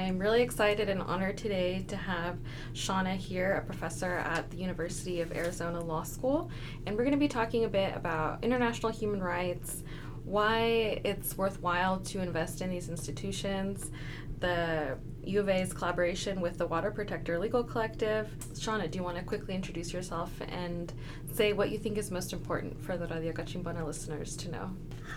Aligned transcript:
I'm 0.00 0.18
really 0.18 0.40
excited 0.40 0.88
and 0.88 1.02
honored 1.02 1.36
today 1.36 1.84
to 1.88 1.96
have 1.96 2.38
Shauna 2.72 3.14
here, 3.16 3.52
a 3.52 3.60
professor 3.66 4.16
at 4.16 4.50
the 4.50 4.56
University 4.56 5.20
of 5.20 5.30
Arizona 5.36 5.78
Law 5.78 6.04
School. 6.04 6.50
And 6.86 6.96
we're 6.96 7.04
going 7.04 7.12
to 7.12 7.18
be 7.18 7.28
talking 7.28 7.64
a 7.64 7.68
bit 7.68 7.94
about 7.94 8.42
international 8.42 8.90
human 8.90 9.22
rights, 9.22 9.82
why 10.24 11.02
it's 11.04 11.36
worthwhile 11.36 12.00
to 12.00 12.22
invest 12.22 12.62
in 12.62 12.70
these 12.70 12.88
institutions, 12.88 13.90
the 14.38 14.96
U 15.24 15.40
of 15.40 15.50
A's 15.50 15.74
collaboration 15.74 16.40
with 16.40 16.56
the 16.56 16.66
Water 16.66 16.90
Protector 16.90 17.38
Legal 17.38 17.62
Collective. 17.62 18.34
Shauna, 18.54 18.90
do 18.90 18.98
you 18.98 19.04
want 19.04 19.18
to 19.18 19.22
quickly 19.22 19.54
introduce 19.54 19.92
yourself 19.92 20.32
and 20.48 20.94
say 21.34 21.52
what 21.52 21.70
you 21.70 21.78
think 21.78 21.98
is 21.98 22.10
most 22.10 22.32
important 22.32 22.82
for 22.82 22.96
the 22.96 23.06
Radio 23.06 23.32
Cachimbana 23.32 23.84
listeners 23.84 24.34
to 24.38 24.50
know? 24.50 24.70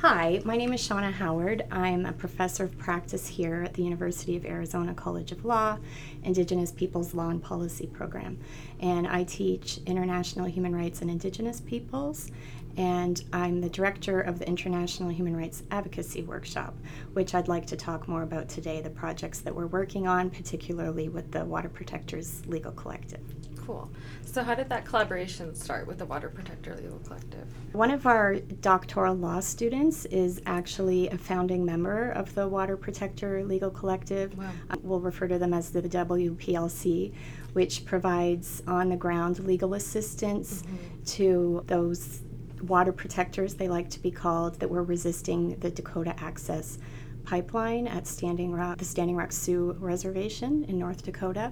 Hi, 0.06 0.42
my 0.44 0.58
name 0.58 0.74
is 0.74 0.86
Shauna 0.86 1.14
Howard. 1.14 1.64
I'm 1.72 2.06
a 2.06 2.12
professor 2.12 2.66
of 2.66 2.78
practice 2.78 3.26
here 3.26 3.64
at 3.64 3.74
the 3.74 3.84
University 3.84 4.36
of 4.36 4.44
Arizona 4.44 4.94
College 4.94 5.32
of 5.32 5.46
Law, 5.46 5.78
Indigenous 6.26 6.74
Peoples 6.74 7.14
Law 7.14 7.30
and 7.30 7.42
Policy 7.42 7.88
Program. 7.88 8.38
And 8.82 9.08
I 9.08 9.24
teach 9.24 9.80
international 9.86 10.46
human 10.46 10.76
rights 10.76 11.00
and 11.00 11.10
Indigenous 11.10 11.62
peoples 11.62 12.30
and 12.76 13.24
I'm 13.32 13.62
the 13.62 13.70
director 13.70 14.20
of 14.20 14.40
the 14.40 14.48
International 14.48 15.08
Human 15.08 15.38
Rights 15.38 15.64
Advocacy 15.72 16.24
Workshop, 16.24 16.76
which 17.14 17.34
I'd 17.34 17.48
like 17.48 17.66
to 17.68 17.78
talk 17.78 18.10
more 18.10 18.24
about 18.24 18.50
today 18.50 18.82
the 18.82 18.90
projects 18.90 19.40
that 19.40 19.56
we're 19.56 19.68
working 19.68 20.06
on, 20.06 20.30
particularly 20.30 21.08
with 21.08 21.32
the 21.32 21.46
Water 21.46 21.70
Protectors 21.70 22.46
Legal 22.46 22.74
Collective. 22.74 23.22
Cool. 23.66 23.90
So, 24.26 24.44
how 24.44 24.56
did 24.56 24.70
that 24.70 24.86
collaboration 24.86 25.56
start 25.56 25.88
with 25.88 26.00
the 26.00 26.06
Water 26.06 26.28
Protector 26.28 26.76
Legal 26.76 27.00
Collective? 27.00 27.48
One 27.72 27.92
of 27.92 28.06
our 28.06 28.36
doctoral 28.36 29.16
law 29.16 29.40
students 29.40 30.06
is 30.06 30.42
actually 30.46 31.08
a 31.10 31.18
founding 31.18 31.64
member 31.64 32.12
of 32.12 32.34
the 32.36 32.48
Water 32.48 32.76
Protector 32.76 33.44
Legal 33.46 33.70
Collective. 33.70 34.38
Wow. 34.38 34.50
Uh, 34.70 34.76
we'll 34.82 35.00
refer 35.00 35.28
to 35.28 35.38
them 35.38 35.54
as 35.54 35.70
the 35.70 35.82
WPLC, 35.82 37.14
which 37.54 37.86
provides 37.86 38.64
on 38.68 38.90
the 38.90 38.98
ground 38.98 39.40
legal 39.40 39.76
assistance 39.76 40.64
mm-hmm. 40.64 41.04
to 41.06 41.64
those 41.68 42.22
water 42.64 42.92
protectors, 42.92 43.56
they 43.56 43.68
like 43.68 43.90
to 43.92 44.00
be 44.00 44.12
called, 44.12 44.60
that 44.60 44.70
were 44.70 44.84
resisting 44.84 45.56
the 45.60 45.70
Dakota 45.70 46.16
Access 46.18 46.80
Pipeline 47.24 47.88
at 47.88 48.08
Standing 48.08 48.52
Rock, 48.52 48.78
the 48.78 48.86
Standing 48.86 49.16
Rock 49.16 49.32
Sioux 49.32 49.76
Reservation 49.80 50.66
in 50.66 50.78
North 50.78 51.04
Dakota. 51.04 51.52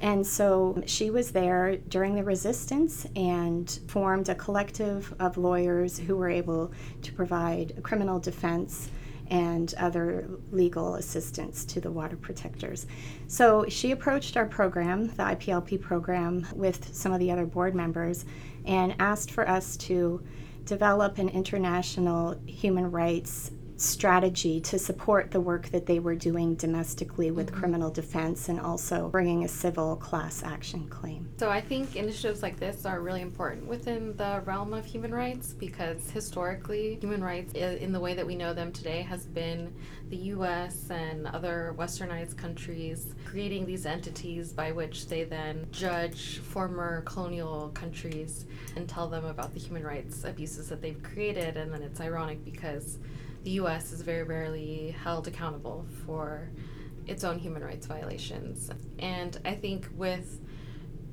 And 0.00 0.26
so 0.26 0.82
she 0.86 1.10
was 1.10 1.32
there 1.32 1.76
during 1.76 2.14
the 2.14 2.24
resistance 2.24 3.06
and 3.14 3.70
formed 3.88 4.28
a 4.28 4.34
collective 4.34 5.14
of 5.18 5.36
lawyers 5.36 5.98
who 5.98 6.16
were 6.16 6.30
able 6.30 6.72
to 7.02 7.12
provide 7.12 7.82
criminal 7.82 8.18
defense 8.18 8.90
and 9.28 9.72
other 9.78 10.28
legal 10.50 10.96
assistance 10.96 11.64
to 11.64 11.80
the 11.80 11.90
water 11.90 12.16
protectors. 12.16 12.86
So 13.28 13.64
she 13.68 13.92
approached 13.92 14.36
our 14.36 14.46
program, 14.46 15.06
the 15.08 15.22
IPLP 15.22 15.80
program, 15.80 16.46
with 16.54 16.92
some 16.94 17.12
of 17.12 17.20
the 17.20 17.30
other 17.30 17.46
board 17.46 17.74
members 17.74 18.24
and 18.64 18.94
asked 18.98 19.30
for 19.30 19.48
us 19.48 19.76
to 19.76 20.22
develop 20.64 21.18
an 21.18 21.28
international 21.28 22.40
human 22.46 22.90
rights 22.90 23.52
strategy 23.80 24.60
to 24.60 24.78
support 24.78 25.30
the 25.30 25.40
work 25.40 25.68
that 25.70 25.86
they 25.86 25.98
were 25.98 26.14
doing 26.14 26.54
domestically 26.54 27.30
with 27.30 27.46
mm-hmm. 27.46 27.60
criminal 27.60 27.90
defense 27.90 28.48
and 28.48 28.60
also 28.60 29.08
bringing 29.08 29.44
a 29.44 29.48
civil 29.48 29.96
class 29.96 30.42
action 30.42 30.86
claim. 30.88 31.28
So 31.38 31.48
I 31.48 31.60
think 31.60 31.96
initiatives 31.96 32.42
like 32.42 32.60
this 32.60 32.84
are 32.84 33.00
really 33.00 33.22
important 33.22 33.66
within 33.66 34.14
the 34.16 34.42
realm 34.44 34.74
of 34.74 34.84
human 34.84 35.14
rights 35.14 35.54
because 35.54 36.10
historically, 36.10 36.98
human 37.00 37.24
rights 37.24 37.54
in 37.54 37.92
the 37.92 38.00
way 38.00 38.14
that 38.14 38.26
we 38.26 38.36
know 38.36 38.52
them 38.52 38.70
today 38.70 39.00
has 39.02 39.24
been 39.24 39.72
the 40.10 40.16
US 40.16 40.90
and 40.90 41.26
other 41.28 41.74
westernized 41.78 42.36
countries 42.36 43.14
creating 43.24 43.64
these 43.64 43.86
entities 43.86 44.52
by 44.52 44.72
which 44.72 45.08
they 45.08 45.24
then 45.24 45.66
judge 45.70 46.38
former 46.40 47.02
colonial 47.02 47.70
countries 47.70 48.44
and 48.76 48.88
tell 48.88 49.08
them 49.08 49.24
about 49.24 49.54
the 49.54 49.60
human 49.60 49.84
rights 49.84 50.24
abuses 50.24 50.68
that 50.68 50.82
they've 50.82 51.02
created. 51.02 51.56
And 51.56 51.72
then 51.72 51.82
it's 51.82 52.00
ironic 52.00 52.44
because 52.44 52.98
the 53.42 53.52
US 53.52 53.92
is 53.92 54.02
very 54.02 54.22
rarely 54.22 54.94
held 55.02 55.26
accountable 55.26 55.86
for 56.04 56.50
its 57.06 57.24
own 57.24 57.38
human 57.38 57.62
rights 57.62 57.86
violations. 57.86 58.70
And 58.98 59.38
I 59.44 59.54
think 59.54 59.88
with 59.96 60.40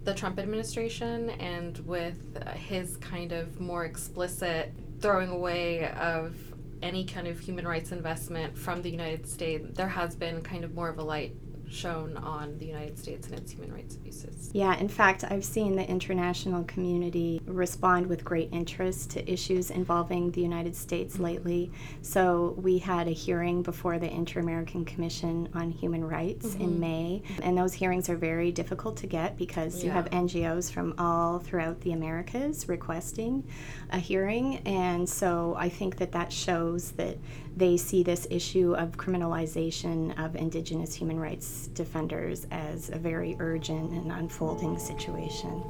the 0.04 0.14
Trump 0.14 0.40
administration 0.40 1.32
and 1.32 1.78
with 1.80 2.16
uh, 2.42 2.52
his 2.52 2.98
kind 2.98 3.32
of 3.32 3.60
more 3.60 3.86
explicit 3.86 4.74
throwing 5.00 5.30
away 5.30 5.90
of 5.90 6.36
any 6.82 7.04
kind 7.04 7.28
of 7.28 7.40
human 7.40 7.68
rights 7.68 7.92
investment 7.92 8.58
from 8.58 8.82
the 8.82 8.90
United 8.90 9.28
States, 9.28 9.66
there 9.74 9.88
has 9.88 10.16
been 10.16 10.42
kind 10.42 10.64
of 10.64 10.76
more 10.76 10.90
of 10.90 11.00
a 11.00 11.04
light 11.04 11.36
shown 11.70 12.16
on 12.18 12.58
the 12.60 12.66
United 12.66 12.98
States 12.98 13.28
and 13.28 13.38
its 13.38 13.52
human 13.52 13.74
rights 13.74 13.96
abuses. 13.96 14.50
Yeah, 14.54 14.76
in 14.78 14.88
fact, 14.88 15.24
I've 15.30 15.44
seen 15.44 15.76
the 15.76 15.88
international 15.88 16.64
community 16.64 17.42
respond 17.46 18.08
with 18.08 18.24
great 18.24 18.50
interest 18.52 19.12
to 19.12 19.32
issues 19.32 19.70
involving 19.72 20.32
the 20.32 20.42
United 20.42 20.76
States 20.76 21.20
lately. 21.20 21.72
So 22.02 22.56
we 22.58 22.78
had 22.78 23.08
a 23.08 23.12
hearing 23.12 23.62
before 23.62 24.00
the 24.00 24.12
Inter 24.12 24.40
American 24.40 24.86
Commission 24.86 25.50
on 25.54 25.72
Human 25.72 26.04
Rights 26.04 26.48
mm-hmm. 26.48 26.62
in 26.62 26.80
May, 26.80 27.24
and 27.42 27.58
those 27.58 27.74
hearings 27.74 28.10
are 28.10 28.18
very 28.18 28.52
difficult 28.52 28.98
to 28.98 29.08
get 29.08 29.38
because 29.38 29.80
yeah. 29.80 29.86
you 29.86 29.92
have 29.92 30.10
NGOs 30.10 30.72
from 30.72 30.94
all 30.98 31.40
throughout 31.40 31.82
the 31.82 31.92
Americas 31.92 32.70
requesting 32.70 33.44
a 33.92 34.00
hearing, 34.00 34.58
and 34.66 35.08
so 35.08 35.56
I 35.58 35.70
think 35.70 35.98
that 35.98 36.12
that 36.14 36.32
shows 36.32 36.92
that 36.92 37.18
they 37.56 37.76
see 37.76 38.04
this 38.04 38.28
issue 38.30 38.76
of 38.76 38.98
criminalization 38.98 40.18
of 40.24 40.36
Indigenous 40.36 40.94
human 40.94 41.20
rights 41.20 41.57
defenders 41.66 42.46
as 42.52 42.90
a 42.90 43.00
very 43.00 43.36
urgent 43.40 43.92
and 43.92 44.12
unfolding 44.12 44.78
situation. 44.78 45.64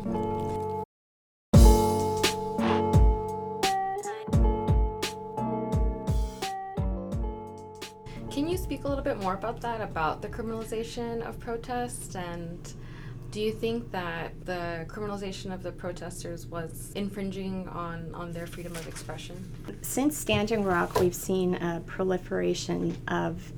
Can 8.29 8.49
you 8.49 8.57
speak 8.57 8.83
a 8.83 8.87
little 8.89 9.03
bit 9.03 9.17
more 9.19 9.35
about 9.35 9.61
that, 9.61 9.79
about 9.79 10.21
the 10.21 10.27
criminalization 10.27 11.21
of 11.21 11.39
protest 11.39 12.17
and 12.17 12.73
do 13.31 13.41
you 13.41 13.51
think 13.51 13.91
that 13.91 14.33
the 14.45 14.85
criminalization 14.87 15.53
of 15.53 15.61
the 15.61 15.71
protesters 15.71 16.47
was 16.47 16.91
infringing 16.95 17.67
on, 17.67 18.09
on 18.13 18.31
their 18.31 18.47
freedom 18.47 18.71
of 18.75 18.87
expression? 18.87 19.51
Since 19.81 20.17
Standing 20.17 20.63
Rock, 20.63 20.99
we've 20.99 21.15
seen 21.15 21.55
a 21.55 21.81
proliferation 21.85 22.97
of 23.09 23.51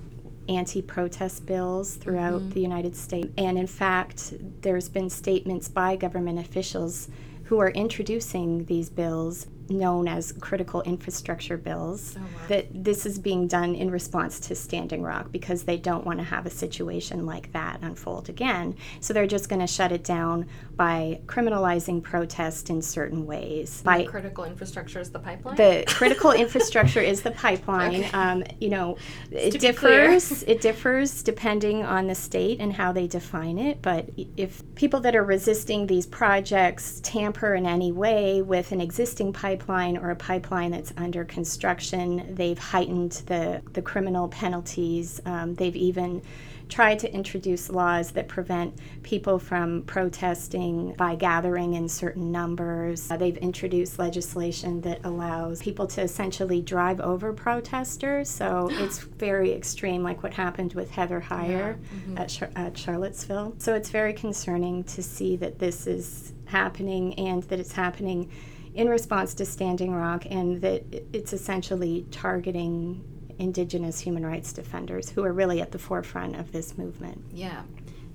anti 0.50 0.82
protest 0.82 1.46
bills 1.46 1.96
throughout 1.96 2.42
mm-hmm. 2.42 2.50
the 2.50 2.62
United 2.62 2.96
States. 2.96 3.30
And 3.38 3.58
in 3.58 3.68
fact, 3.68 4.34
there's 4.62 4.90
been 4.90 5.10
statements 5.10 5.70
by 5.70 5.96
government 5.96 6.40
officials 6.40 7.08
who 7.46 7.60
are 7.60 7.70
introducing 7.70 8.66
these 8.66 8.90
bills 8.90 9.48
known 9.70 10.08
as 10.08 10.32
critical 10.34 10.82
infrastructure 10.82 11.58
bills 11.58 12.16
oh, 12.18 12.22
wow. 12.22 12.28
that 12.48 12.68
this 12.72 13.06
is 13.06 13.20
being 13.20 13.48
done 13.48 13.76
in 13.76 13.92
response 13.92 14.40
to 14.40 14.56
Standing 14.56 15.04
Rock 15.04 15.32
because 15.32 15.64
they 15.64 15.78
don't 15.78 16.06
want 16.06 16.20
to 16.20 16.24
have 16.24 16.46
a 16.46 16.50
situation 16.50 17.26
like 17.26 17.52
that 17.54 17.80
unfold 17.82 18.30
again. 18.30 18.76
So 19.00 19.14
they're 19.14 19.28
just 19.28 19.50
going 19.50 19.62
to 19.62 19.68
shut 19.68 19.92
it 19.92 20.04
down 20.04 20.48
by 20.76 21.22
criminalizing 21.26 22.02
protest 22.02 22.70
in 22.70 22.82
certain 22.82 23.26
ways. 23.26 23.82
By 23.82 24.06
critical 24.06 24.44
infrastructure 24.44 25.00
is 25.00 25.12
the 25.12 25.20
pipeline. 25.20 25.56
The 25.56 25.84
critical 25.88 26.32
infrastructure 26.32 27.02
is 27.02 27.22
the 27.22 27.32
pipeline. 27.32 28.04
Okay. 28.04 28.12
Um, 28.12 28.44
you 28.60 28.70
know, 28.70 28.98
it 29.32 29.60
differs. 29.60 30.44
it 30.44 30.62
differs 30.62 31.22
depending 31.22 31.84
on 31.84 32.08
the 32.08 32.16
state 32.16 32.60
and 32.60 32.74
how 32.74 32.92
they 32.92 33.08
define 33.08 33.58
it. 33.58 33.82
But 33.82 34.10
if 34.38 34.64
people 34.76 35.00
that 35.02 35.16
are 35.16 35.24
resisting 35.24 35.88
these 35.88 36.06
projects 36.08 37.00
tamper 37.04 37.56
in 37.56 37.66
any 37.66 37.92
way 37.92 38.42
with 38.42 38.72
an 38.72 38.82
existing 38.82 39.34
pipeline 39.34 39.59
pipeline 39.60 39.98
or 39.98 40.10
a 40.12 40.16
pipeline 40.16 40.72
that's 40.72 40.94
under 40.98 41.26
construction. 41.26 42.34
They've 42.36 42.58
heightened 42.58 43.24
the, 43.28 43.62
the 43.74 43.82
criminal 43.82 44.28
penalties. 44.30 45.22
Um, 45.26 45.56
they've 45.56 45.76
even 45.76 46.22
tried 46.70 47.00
to 47.00 47.12
introduce 47.12 47.70
laws 47.70 48.12
that 48.12 48.28
prevent 48.28 48.76
people 49.02 49.40
from 49.40 49.82
protesting 49.84 50.94
by 50.94 51.16
gathering 51.16 51.74
in 51.74 51.90
certain 51.90 52.32
numbers. 52.32 53.10
Uh, 53.10 53.18
they've 53.18 53.38
introduced 53.38 53.98
legislation 53.98 54.80
that 54.82 55.04
allows 55.04 55.62
people 55.64 55.88
to 55.88 56.02
essentially 56.02 56.62
drive 56.62 57.00
over 57.00 57.34
protesters. 57.34 58.30
So 58.30 58.70
it's 58.74 59.00
very 59.00 59.52
extreme, 59.52 60.04
like 60.04 60.22
what 60.22 60.34
happened 60.34 60.74
with 60.74 60.92
Heather 60.92 61.20
Heyer 61.20 61.50
yeah. 61.50 61.74
mm-hmm. 61.74 62.18
at, 62.20 62.30
Char- 62.30 62.52
at 62.56 62.78
Charlottesville. 62.78 63.56
So 63.58 63.74
it's 63.74 63.90
very 63.90 64.14
concerning 64.14 64.84
to 64.86 65.02
see 65.02 65.36
that 65.38 65.58
this 65.58 65.88
is 65.88 66.34
happening 66.46 67.16
and 67.16 67.44
that 67.44 67.60
it's 67.60 67.74
happening 67.74 68.30
in 68.74 68.88
response 68.88 69.34
to 69.36 69.46
Standing 69.46 69.94
Rock, 69.94 70.26
and 70.30 70.62
that 70.62 70.84
it's 71.14 71.34
essentially 71.34 72.06
targeting 72.12 73.04
indigenous 73.40 74.00
human 74.00 74.26
rights 74.26 74.54
defenders 74.54 75.10
who 75.10 75.24
are 75.24 75.34
really 75.34 75.62
at 75.62 75.72
the 75.72 75.80
forefront 75.80 76.36
of 76.36 76.52
this 76.52 76.78
movement. 76.78 77.24
Yeah. 77.34 77.64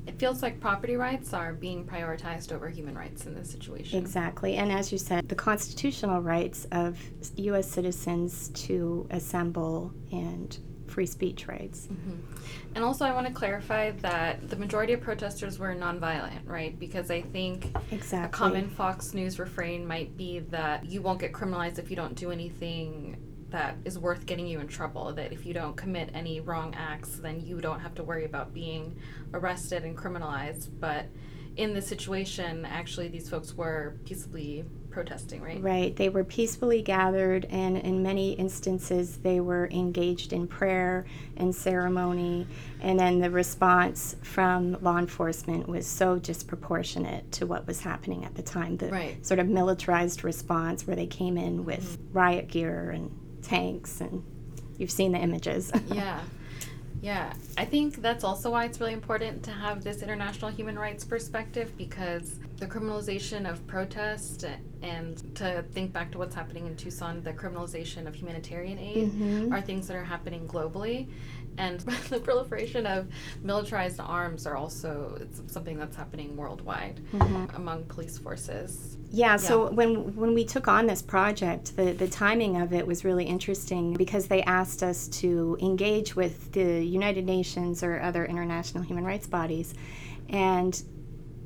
It 0.06 0.18
feels 0.18 0.42
like 0.42 0.60
property 0.60 0.96
rights 0.96 1.32
are 1.32 1.54
being 1.54 1.86
prioritized 1.86 2.52
over 2.52 2.68
human 2.68 2.94
rights 2.94 3.24
in 3.24 3.34
this 3.34 3.50
situation. 3.50 3.98
Exactly. 3.98 4.56
And 4.56 4.70
as 4.70 4.92
you 4.92 4.98
said, 4.98 5.26
the 5.28 5.34
constitutional 5.34 6.20
rights 6.20 6.66
of 6.72 6.98
U.S. 7.36 7.70
citizens 7.70 8.48
to 8.50 9.06
assemble 9.10 9.94
and 10.12 10.58
free 10.94 11.06
speech 11.06 11.48
rights. 11.48 11.88
Mm-hmm. 11.88 12.76
And 12.76 12.84
also, 12.84 13.04
I 13.04 13.12
want 13.12 13.26
to 13.26 13.32
clarify 13.32 13.90
that 14.02 14.48
the 14.48 14.54
majority 14.54 14.92
of 14.92 15.00
protesters 15.00 15.58
were 15.58 15.74
nonviolent, 15.74 16.46
right? 16.46 16.78
Because 16.78 17.10
I 17.10 17.20
think 17.20 17.76
exactly. 17.90 18.26
a 18.26 18.28
common 18.28 18.70
Fox 18.70 19.12
News 19.12 19.40
refrain 19.40 19.84
might 19.84 20.16
be 20.16 20.38
that 20.50 20.86
you 20.86 21.02
won't 21.02 21.18
get 21.18 21.32
criminalized 21.32 21.80
if 21.80 21.90
you 21.90 21.96
don't 21.96 22.14
do 22.14 22.30
anything 22.30 23.16
that 23.50 23.76
is 23.84 23.98
worth 23.98 24.24
getting 24.24 24.46
you 24.46 24.60
in 24.60 24.68
trouble. 24.68 25.12
That 25.12 25.32
if 25.32 25.44
you 25.44 25.52
don't 25.52 25.76
commit 25.76 26.10
any 26.14 26.40
wrong 26.40 26.72
acts, 26.76 27.16
then 27.16 27.40
you 27.40 27.60
don't 27.60 27.80
have 27.80 27.94
to 27.96 28.04
worry 28.04 28.24
about 28.24 28.54
being 28.54 28.96
arrested 29.32 29.82
and 29.82 29.98
criminalized. 29.98 30.68
But 30.78 31.06
in 31.56 31.74
this 31.74 31.88
situation, 31.88 32.64
actually, 32.64 33.08
these 33.08 33.28
folks 33.28 33.54
were 33.54 33.96
peaceably 34.04 34.64
protesting, 34.94 35.42
right? 35.42 35.60
Right. 35.60 35.96
They 35.96 36.08
were 36.08 36.22
peacefully 36.22 36.80
gathered, 36.80 37.46
and 37.50 37.76
in 37.76 38.02
many 38.02 38.32
instances, 38.34 39.18
they 39.18 39.40
were 39.40 39.68
engaged 39.72 40.32
in 40.32 40.46
prayer 40.46 41.04
and 41.36 41.52
ceremony. 41.54 42.46
And 42.80 42.98
then 42.98 43.18
the 43.18 43.30
response 43.30 44.14
from 44.22 44.80
law 44.80 44.98
enforcement 44.98 45.68
was 45.68 45.84
so 45.84 46.18
disproportionate 46.18 47.30
to 47.32 47.46
what 47.46 47.66
was 47.66 47.80
happening 47.80 48.24
at 48.24 48.36
the 48.36 48.42
time. 48.42 48.76
The 48.76 48.88
right. 48.88 49.26
sort 49.26 49.40
of 49.40 49.48
militarized 49.48 50.22
response, 50.22 50.86
where 50.86 50.96
they 50.96 51.08
came 51.08 51.36
in 51.36 51.64
with 51.64 51.98
mm-hmm. 51.98 52.18
riot 52.18 52.48
gear 52.48 52.90
and 52.90 53.10
tanks, 53.42 54.00
and 54.00 54.24
you've 54.78 54.92
seen 54.92 55.10
the 55.10 55.18
images. 55.18 55.72
yeah. 55.88 56.20
Yeah, 57.04 57.34
I 57.58 57.66
think 57.66 57.96
that's 57.96 58.24
also 58.24 58.52
why 58.52 58.64
it's 58.64 58.80
really 58.80 58.94
important 58.94 59.42
to 59.42 59.50
have 59.50 59.84
this 59.84 60.00
international 60.00 60.50
human 60.50 60.78
rights 60.78 61.04
perspective 61.04 61.70
because 61.76 62.36
the 62.56 62.66
criminalization 62.66 63.46
of 63.46 63.64
protest 63.66 64.46
and 64.80 65.36
to 65.36 65.62
think 65.72 65.92
back 65.92 66.10
to 66.12 66.18
what's 66.18 66.34
happening 66.34 66.66
in 66.66 66.74
Tucson, 66.76 67.22
the 67.22 67.34
criminalization 67.34 68.06
of 68.06 68.14
humanitarian 68.14 68.78
aid 68.78 69.12
mm-hmm. 69.12 69.52
are 69.52 69.60
things 69.60 69.86
that 69.88 69.98
are 69.98 70.04
happening 70.04 70.48
globally. 70.48 71.08
And 71.58 71.80
the 72.10 72.20
proliferation 72.20 72.86
of 72.86 73.08
militarized 73.42 74.00
arms 74.00 74.46
are 74.46 74.56
also 74.56 75.20
something 75.46 75.78
that's 75.78 75.96
happening 75.96 76.36
worldwide 76.36 77.00
mm-hmm. 77.12 77.56
among 77.56 77.84
police 77.84 78.18
forces. 78.18 78.96
Yeah, 79.10 79.32
yeah, 79.32 79.36
so 79.36 79.70
when 79.70 80.16
when 80.16 80.34
we 80.34 80.44
took 80.44 80.66
on 80.66 80.86
this 80.86 81.00
project, 81.00 81.76
the, 81.76 81.92
the 81.92 82.08
timing 82.08 82.60
of 82.60 82.72
it 82.72 82.86
was 82.86 83.04
really 83.04 83.24
interesting 83.24 83.94
because 83.94 84.26
they 84.26 84.42
asked 84.42 84.82
us 84.82 85.06
to 85.20 85.56
engage 85.60 86.16
with 86.16 86.52
the 86.52 86.84
United 86.84 87.24
Nations 87.24 87.82
or 87.82 88.00
other 88.00 88.24
international 88.24 88.82
human 88.82 89.04
rights 89.04 89.26
bodies. 89.26 89.74
And 90.30 90.82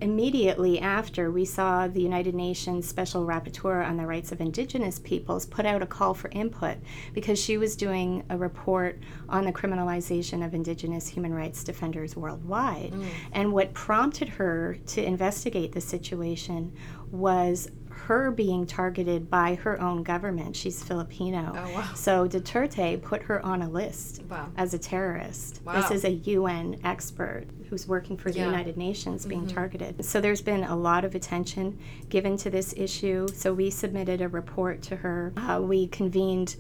immediately 0.00 0.80
after, 0.80 1.30
we 1.30 1.44
saw 1.44 1.88
the 1.88 2.00
United 2.00 2.34
Nations 2.34 2.88
Special 2.88 3.26
Rapporteur 3.26 3.86
on 3.86 3.96
the 3.96 4.06
Rights 4.06 4.32
of 4.32 4.40
Indigenous 4.40 4.98
Peoples 4.98 5.46
put 5.46 5.66
out 5.66 5.82
a 5.82 5.86
call 5.86 6.14
for 6.14 6.28
input 6.30 6.76
because 7.14 7.38
she 7.38 7.58
was 7.58 7.76
doing 7.76 8.24
a 8.30 8.36
report 8.36 8.98
on 9.28 9.44
the 9.44 9.52
criminalization 9.52 10.44
of 10.44 10.54
Indigenous 10.54 11.08
human 11.08 11.34
rights 11.34 11.64
defenders 11.64 12.16
worldwide. 12.16 12.92
Mm. 12.92 13.06
And 13.32 13.52
what 13.52 13.74
prompted 13.74 14.28
her 14.28 14.78
to 14.86 15.04
investigate 15.04 15.72
the 15.72 15.80
situation 15.80 16.72
was 17.10 17.70
her 18.08 18.30
being 18.30 18.66
targeted 18.66 19.28
by 19.28 19.56
her 19.56 19.80
own 19.80 20.02
government. 20.02 20.56
She's 20.56 20.82
Filipino. 20.82 21.52
Oh, 21.54 21.72
wow. 21.74 21.94
So 21.94 22.28
Duterte 22.28 23.02
put 23.02 23.22
her 23.22 23.44
on 23.44 23.62
a 23.62 23.68
list 23.68 24.22
wow. 24.30 24.48
as 24.56 24.72
a 24.72 24.78
terrorist. 24.78 25.60
Wow. 25.64 25.80
This 25.80 25.90
is 25.90 26.04
a 26.04 26.12
UN 26.12 26.80
expert 26.84 27.46
who's 27.68 27.86
working 27.86 28.16
for 28.16 28.30
the 28.30 28.38
yeah. 28.38 28.46
United 28.46 28.76
Nations 28.76 29.26
being 29.26 29.42
mm-hmm. 29.42 29.54
targeted. 29.54 30.04
So 30.04 30.20
there's 30.20 30.42
been 30.42 30.64
a 30.64 30.76
lot 30.76 31.04
of 31.04 31.14
attention 31.14 31.78
given 32.08 32.36
to 32.38 32.50
this 32.50 32.74
issue. 32.76 33.28
So 33.34 33.52
we 33.52 33.70
submitted 33.70 34.20
a 34.20 34.28
report 34.28 34.82
to 34.82 34.96
her. 34.96 35.32
Uh, 35.36 35.60
we 35.62 35.88
convened 35.88 36.56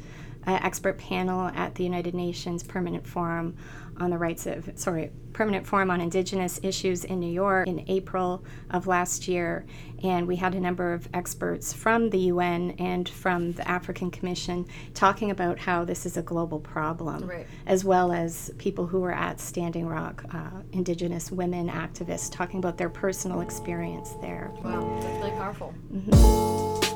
an 0.46 0.62
expert 0.62 0.98
panel 0.98 1.48
at 1.48 1.74
the 1.74 1.84
United 1.84 2.14
Nations 2.14 2.62
Permanent 2.62 3.06
Forum 3.06 3.56
on 4.00 4.10
the 4.10 4.18
rights 4.18 4.46
of, 4.46 4.70
sorry, 4.76 5.10
Permanent 5.32 5.66
Forum 5.66 5.90
on 5.90 6.00
Indigenous 6.00 6.58
Issues 6.62 7.04
in 7.04 7.20
New 7.20 7.30
York 7.30 7.68
in 7.68 7.84
April 7.88 8.44
of 8.70 8.86
last 8.86 9.28
year. 9.28 9.64
And 10.02 10.26
we 10.26 10.36
had 10.36 10.54
a 10.54 10.60
number 10.60 10.92
of 10.92 11.08
experts 11.14 11.72
from 11.72 12.10
the 12.10 12.18
UN 12.18 12.72
and 12.78 13.08
from 13.08 13.52
the 13.52 13.68
African 13.68 14.10
Commission 14.10 14.66
talking 14.94 15.30
about 15.30 15.58
how 15.58 15.84
this 15.84 16.06
is 16.06 16.16
a 16.16 16.22
global 16.22 16.60
problem, 16.60 17.28
right. 17.28 17.46
as 17.66 17.84
well 17.84 18.12
as 18.12 18.50
people 18.58 18.86
who 18.86 19.00
were 19.00 19.12
at 19.12 19.40
Standing 19.40 19.86
Rock, 19.86 20.24
uh, 20.32 20.62
Indigenous 20.72 21.30
women 21.30 21.68
activists, 21.68 22.30
talking 22.32 22.58
about 22.58 22.76
their 22.76 22.90
personal 22.90 23.40
experience 23.40 24.14
there. 24.20 24.50
Wow, 24.62 24.98
that's 25.00 25.18
really 25.18 25.30
powerful. 25.32 25.74
Mm-hmm. 25.92 26.87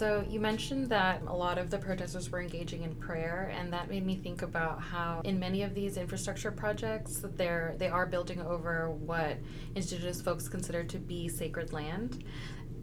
So 0.00 0.24
you 0.30 0.40
mentioned 0.40 0.88
that 0.88 1.20
a 1.26 1.36
lot 1.36 1.58
of 1.58 1.68
the 1.68 1.76
protesters 1.76 2.30
were 2.30 2.40
engaging 2.40 2.84
in 2.84 2.94
prayer, 2.94 3.52
and 3.54 3.70
that 3.74 3.90
made 3.90 4.06
me 4.06 4.16
think 4.16 4.40
about 4.40 4.80
how 4.80 5.20
in 5.26 5.38
many 5.38 5.62
of 5.62 5.74
these 5.74 5.98
infrastructure 5.98 6.50
projects, 6.50 7.22
they're 7.36 7.74
they 7.76 7.88
are 7.88 8.06
building 8.06 8.40
over 8.40 8.88
what 8.90 9.36
Indigenous 9.74 10.22
folks 10.22 10.48
consider 10.48 10.84
to 10.84 10.96
be 10.96 11.28
sacred 11.28 11.74
land. 11.74 12.24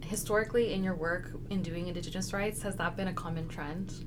Historically, 0.04 0.74
in 0.74 0.84
your 0.84 0.94
work 0.94 1.32
in 1.50 1.64
doing 1.64 1.88
Indigenous 1.88 2.34
rights, 2.34 2.62
has 2.62 2.76
that 2.76 2.96
been 2.96 3.08
a 3.08 3.14
common 3.14 3.48
trend? 3.48 4.06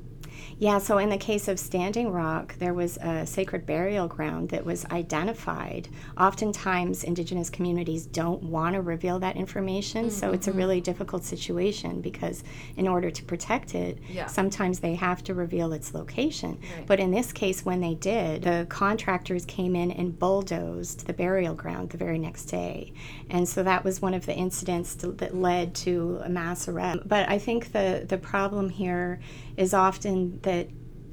Yeah, 0.58 0.78
so 0.78 0.98
in 0.98 1.08
the 1.08 1.16
case 1.16 1.48
of 1.48 1.58
Standing 1.58 2.10
Rock, 2.10 2.54
there 2.58 2.74
was 2.74 2.96
a 2.98 3.26
sacred 3.26 3.66
burial 3.66 4.08
ground 4.08 4.50
that 4.50 4.64
was 4.64 4.84
identified. 4.86 5.88
Oftentimes, 6.18 7.04
Indigenous 7.04 7.48
communities 7.50 8.06
don't 8.06 8.42
want 8.42 8.74
to 8.74 8.82
reveal 8.82 9.18
that 9.20 9.36
information, 9.36 10.06
mm-hmm. 10.06 10.14
so 10.14 10.32
it's 10.32 10.46
a 10.46 10.50
mm-hmm. 10.50 10.58
really 10.58 10.80
difficult 10.80 11.24
situation 11.24 12.00
because 12.00 12.44
in 12.76 12.86
order 12.86 13.10
to 13.10 13.24
protect 13.24 13.74
it, 13.74 13.98
yeah. 14.08 14.26
sometimes 14.26 14.80
they 14.80 14.94
have 14.94 15.24
to 15.24 15.34
reveal 15.34 15.72
its 15.72 15.94
location. 15.94 16.58
Right. 16.76 16.86
But 16.86 17.00
in 17.00 17.10
this 17.10 17.32
case, 17.32 17.64
when 17.64 17.80
they 17.80 17.94
did, 17.94 18.42
the 18.42 18.66
contractors 18.68 19.44
came 19.44 19.74
in 19.74 19.90
and 19.90 20.18
bulldozed 20.18 21.06
the 21.06 21.12
burial 21.12 21.54
ground 21.54 21.90
the 21.90 21.98
very 21.98 22.18
next 22.18 22.46
day. 22.46 22.92
And 23.30 23.48
so 23.48 23.62
that 23.62 23.84
was 23.84 24.02
one 24.02 24.14
of 24.14 24.26
the 24.26 24.34
incidents 24.34 24.94
that 24.94 25.34
led 25.34 25.74
to 25.76 26.20
a 26.24 26.28
mass 26.28 26.68
arrest. 26.68 27.00
But 27.06 27.28
I 27.28 27.38
think 27.38 27.72
the, 27.72 28.04
the 28.08 28.18
problem 28.18 28.68
here 28.68 29.20
is 29.60 29.74
often 29.74 30.40
that 30.40 30.68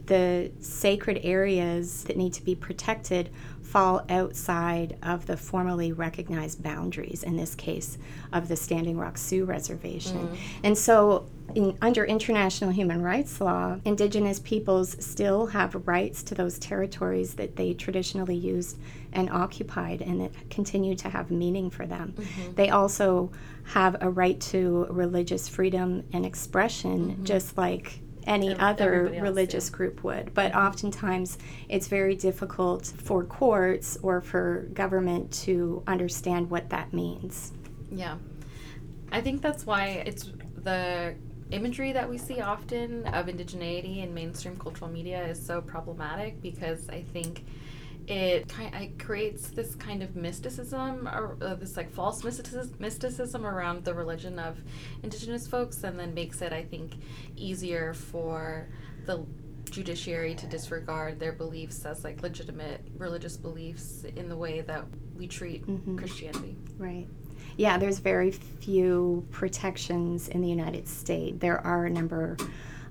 the 0.05 0.49
sacred 0.61 1.19
areas 1.23 2.05
that 2.05 2.15
need 2.15 2.31
to 2.33 2.43
be 2.43 2.55
protected 2.55 3.29
fall 3.61 4.05
outside 4.07 4.97
of 5.03 5.25
the 5.25 5.35
formally 5.35 5.91
recognized 5.91 6.63
boundaries, 6.63 7.23
in 7.23 7.35
this 7.35 7.53
case, 7.53 7.97
of 8.31 8.47
the 8.47 8.55
Standing 8.55 8.97
Rock 8.97 9.17
Sioux 9.17 9.43
Reservation. 9.43 10.29
Mm. 10.29 10.37
And 10.63 10.77
so, 10.77 11.27
in, 11.53 11.77
under 11.81 12.05
international 12.05 12.71
human 12.71 13.01
rights 13.01 13.41
law, 13.41 13.77
Indigenous 13.83 14.39
peoples 14.39 14.95
still 15.05 15.47
have 15.47 15.85
rights 15.85 16.23
to 16.23 16.35
those 16.35 16.57
territories 16.59 17.33
that 17.33 17.57
they 17.57 17.73
traditionally 17.73 18.35
used 18.35 18.77
and 19.11 19.29
occupied 19.29 20.01
and 20.01 20.21
that 20.21 20.49
continue 20.49 20.95
to 20.95 21.09
have 21.09 21.31
meaning 21.31 21.69
for 21.69 21.85
them. 21.85 22.15
Mm-hmm. 22.17 22.53
They 22.53 22.69
also 22.69 23.29
have 23.65 23.97
a 23.99 24.09
right 24.09 24.39
to 24.39 24.87
religious 24.89 25.49
freedom 25.49 26.05
and 26.13 26.25
expression, 26.25 27.11
mm-hmm. 27.11 27.23
just 27.25 27.57
like 27.57 27.99
any 28.27 28.53
other 28.55 29.03
religious 29.21 29.69
yeah. 29.69 29.77
group 29.77 30.03
would. 30.03 30.33
But 30.33 30.53
oftentimes 30.53 31.37
it's 31.69 31.87
very 31.87 32.15
difficult 32.15 32.93
for 32.97 33.23
courts 33.23 33.97
or 34.03 34.21
for 34.21 34.67
government 34.73 35.31
to 35.43 35.81
understand 35.87 36.49
what 36.49 36.69
that 36.69 36.93
means. 36.93 37.53
Yeah. 37.91 38.17
I 39.11 39.21
think 39.21 39.41
that's 39.41 39.65
why 39.65 40.03
it's 40.05 40.31
the 40.63 41.15
imagery 41.51 41.93
that 41.93 42.09
we 42.09 42.17
see 42.17 42.41
often 42.41 43.05
of 43.07 43.27
indigeneity 43.27 44.03
in 44.03 44.13
mainstream 44.13 44.57
cultural 44.57 44.91
media 44.91 45.25
is 45.25 45.43
so 45.43 45.61
problematic 45.61 46.41
because 46.41 46.89
I 46.89 47.01
think 47.01 47.45
it 48.07 48.47
kind 48.47 48.73
it 48.73 48.97
creates 48.97 49.49
this 49.49 49.75
kind 49.75 50.01
of 50.01 50.15
mysticism 50.15 51.07
or 51.07 51.37
uh, 51.41 51.55
this 51.55 51.75
like 51.75 51.91
false 51.91 52.23
mysticism, 52.23 52.73
mysticism 52.79 53.45
around 53.45 53.83
the 53.83 53.93
religion 53.93 54.39
of 54.39 54.57
indigenous 55.03 55.45
folks 55.45 55.83
and 55.83 55.99
then 55.99 56.13
makes 56.13 56.41
it 56.41 56.53
i 56.53 56.63
think 56.63 56.93
easier 57.35 57.93
for 57.93 58.69
the 59.05 59.25
judiciary 59.69 60.33
to 60.33 60.47
disregard 60.47 61.19
their 61.19 61.33
beliefs 61.33 61.85
as 61.85 62.05
like 62.05 62.21
legitimate 62.21 62.81
religious 62.97 63.35
beliefs 63.35 64.05
in 64.15 64.29
the 64.29 64.35
way 64.35 64.61
that 64.61 64.85
we 65.17 65.27
treat 65.27 65.67
mm-hmm. 65.67 65.97
christianity. 65.97 66.55
Right. 66.77 67.07
Yeah 67.57 67.77
there's 67.77 67.99
very 67.99 68.31
few 68.31 69.25
protections 69.31 70.29
in 70.29 70.41
the 70.41 70.47
united 70.47 70.87
states 70.87 71.39
there 71.39 71.59
are 71.65 71.85
a 71.85 71.89
number 71.89 72.37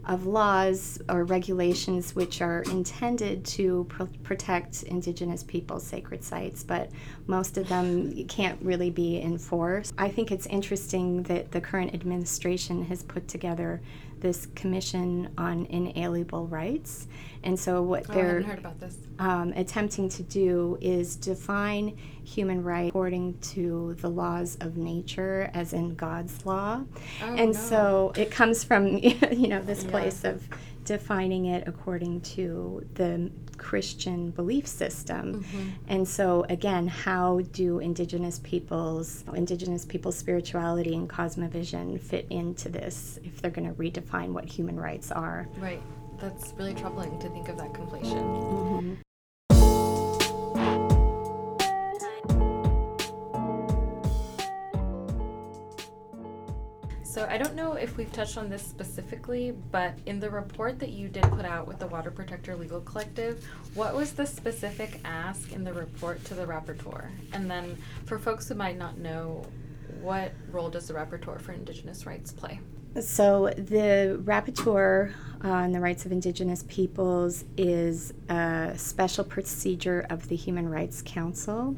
of 0.06 0.25
laws 0.25 1.00
or 1.08 1.25
regulations 1.25 2.14
which 2.14 2.40
are 2.40 2.62
intended 2.70 3.44
to 3.44 3.84
pro- 3.88 4.08
protect 4.22 4.84
Indigenous 4.84 5.42
people's 5.42 5.84
sacred 5.84 6.22
sites, 6.22 6.62
but 6.62 6.90
most 7.26 7.58
of 7.58 7.68
them 7.68 8.25
can't 8.26 8.60
really 8.62 8.90
be 8.90 9.20
enforced. 9.20 9.92
I 9.98 10.08
think 10.08 10.30
it's 10.30 10.46
interesting 10.46 11.25
that 11.25 11.50
the 11.50 11.60
current 11.60 11.92
administration 11.92 12.84
has 12.86 13.02
put 13.02 13.26
together 13.26 13.80
this 14.20 14.46
Commission 14.54 15.28
on 15.38 15.66
Inalienable 15.66 16.46
Rights. 16.46 17.06
And 17.44 17.58
so, 17.58 17.82
what 17.82 18.06
oh, 18.08 18.12
they're 18.12 18.61
um, 19.18 19.52
attempting 19.54 20.08
to 20.11 20.23
do 20.23 20.78
is 20.80 21.16
define 21.16 21.96
human 22.25 22.62
rights 22.62 22.90
according 22.90 23.38
to 23.38 23.94
the 24.00 24.08
laws 24.08 24.56
of 24.61 24.76
nature, 24.76 25.50
as 25.54 25.73
in 25.73 25.94
God's 25.94 26.44
law. 26.44 26.82
Oh, 27.23 27.35
and 27.35 27.52
no. 27.52 27.52
so, 27.52 28.12
it 28.16 28.30
comes 28.30 28.64
from 28.64 28.99
you 28.99 29.49
know 29.49 29.62
this 29.62 29.85
Yeah. 29.85 29.90
place 29.90 30.25
of 30.25 30.49
defining 30.87 31.47
it 31.47 31.64
according 31.66 32.23
to 32.23 32.87
the 32.95 33.31
Christian 33.59 34.31
belief 34.31 34.66
system. 34.66 35.43
Mhm. 35.43 35.73
And 35.88 36.09
so 36.09 36.47
again, 36.49 36.88
how 36.88 37.40
do 37.52 37.78
indigenous 37.78 38.38
peoples, 38.38 39.25
indigenous 39.35 39.85
people's 39.85 40.16
spirituality 40.16 40.95
and 40.95 41.09
cosmovision 41.09 42.00
fit 42.00 42.26
into 42.31 42.69
this 42.69 43.19
if 43.25 43.43
they're 43.43 43.50
going 43.50 43.69
to 43.69 43.75
redefine 43.75 44.33
what 44.33 44.45
human 44.47 44.76
rights 44.76 45.11
are? 45.12 45.49
Right. 45.59 45.83
That's 46.19 46.55
really 46.57 46.75
troubling 46.75 47.19
to 47.19 47.28
think 47.28 47.49
of 47.49 47.59
that 47.59 47.73
conflation. 47.75 48.97
So 57.16 57.26
I 57.30 57.38
don't 57.38 57.54
know 57.54 57.73
if 57.73 57.96
we've 57.96 58.12
touched 58.12 58.37
on 58.37 58.50
this 58.50 58.61
specifically, 58.61 59.54
but 59.70 59.94
in 60.04 60.20
the 60.20 60.28
report 60.28 60.78
that 60.80 60.90
you 60.90 61.08
did 61.08 61.23
put 61.23 61.46
out 61.46 61.66
with 61.66 61.78
the 61.78 61.87
Water 61.87 62.11
Protector 62.11 62.54
Legal 62.54 62.82
Collective, 62.82 63.42
what 63.73 63.94
was 63.94 64.12
the 64.12 64.26
specific 64.26 65.00
ask 65.02 65.50
in 65.50 65.64
the 65.64 65.73
report 65.73 66.23
to 66.26 66.35
the 66.35 66.44
rapporteur? 66.44 67.08
And 67.32 67.50
then 67.50 67.78
for 68.04 68.18
folks 68.18 68.49
who 68.49 68.54
might 68.54 68.76
not 68.76 68.99
know, 68.99 69.46
what 70.02 70.35
role 70.52 70.68
does 70.68 70.88
the 70.88 70.92
rapporteur 70.92 71.40
for 71.40 71.52
Indigenous 71.52 72.04
rights 72.04 72.32
play? 72.32 72.61
So 73.00 73.50
the 73.56 74.20
rapporteur 74.23 75.14
on 75.42 75.73
the 75.73 75.80
rights 75.80 76.04
of 76.04 76.12
indigenous 76.12 76.64
peoples 76.68 77.46
is 77.56 78.12
a 78.28 78.75
special 78.76 79.25
procedure 79.25 80.04
of 80.11 80.28
the 80.28 80.37
Human 80.37 80.68
Rights 80.68 81.02
Council. 81.06 81.76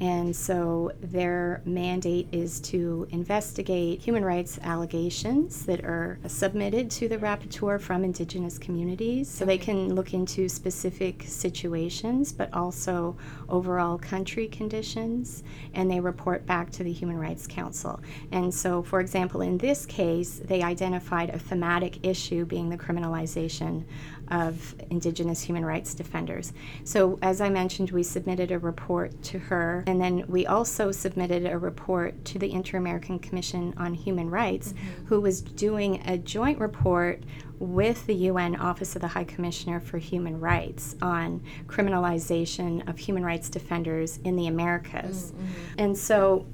And 0.00 0.34
so 0.34 0.92
their 1.00 1.60
mandate 1.64 2.28
is 2.30 2.60
to 2.60 3.08
investigate 3.10 4.00
human 4.00 4.24
rights 4.24 4.58
allegations 4.62 5.66
that 5.66 5.84
are 5.84 6.20
submitted 6.26 6.88
to 6.92 7.08
the 7.08 7.18
rapporteur 7.18 7.80
from 7.80 8.04
indigenous 8.04 8.58
communities. 8.58 9.28
So 9.28 9.44
they 9.44 9.58
can 9.58 9.94
look 9.94 10.14
into 10.14 10.48
specific 10.48 11.24
situations, 11.26 12.32
but 12.32 12.52
also 12.54 13.16
overall 13.48 13.98
country 13.98 14.46
conditions, 14.46 15.42
and 15.74 15.90
they 15.90 15.98
report 15.98 16.46
back 16.46 16.70
to 16.72 16.84
the 16.84 16.92
Human 16.92 17.18
Rights 17.18 17.48
Council. 17.48 18.00
And 18.30 18.54
so, 18.54 18.82
for 18.82 19.00
example, 19.00 19.40
in 19.40 19.58
this 19.58 19.84
case, 19.84 20.40
they 20.44 20.62
identified 20.62 21.30
a 21.30 21.38
thematic 21.38 22.06
issue 22.06 22.44
being 22.44 22.68
the 22.68 22.78
criminalization 22.78 23.84
of 24.30 24.74
Indigenous 24.90 25.42
human 25.42 25.64
rights 25.64 25.94
defenders. 25.94 26.52
So, 26.84 27.18
as 27.22 27.40
I 27.40 27.48
mentioned, 27.48 27.90
we 27.90 28.02
submitted 28.02 28.50
a 28.50 28.58
report 28.58 29.22
to 29.24 29.38
her, 29.38 29.84
and 29.86 30.00
then 30.00 30.24
we 30.28 30.46
also 30.46 30.90
submitted 30.92 31.46
a 31.46 31.58
report 31.58 32.24
to 32.26 32.38
the 32.38 32.52
Inter 32.52 32.78
American 32.78 33.18
Commission 33.18 33.74
on 33.76 33.94
Human 33.94 34.30
Rights, 34.30 34.72
mm-hmm. 34.72 35.06
who 35.06 35.20
was 35.20 35.40
doing 35.40 36.02
a 36.06 36.18
joint 36.18 36.58
report 36.58 37.22
with 37.58 38.06
the 38.06 38.14
UN 38.14 38.56
Office 38.56 38.94
of 38.94 39.02
the 39.02 39.08
High 39.08 39.24
Commissioner 39.24 39.80
for 39.80 39.98
Human 39.98 40.38
Rights 40.38 40.94
on 41.02 41.42
criminalization 41.66 42.88
of 42.88 42.98
human 42.98 43.24
rights 43.24 43.48
defenders 43.48 44.18
in 44.24 44.36
the 44.36 44.46
Americas. 44.46 45.32
Mm-hmm. 45.32 45.44
And 45.78 45.98
so 45.98 46.46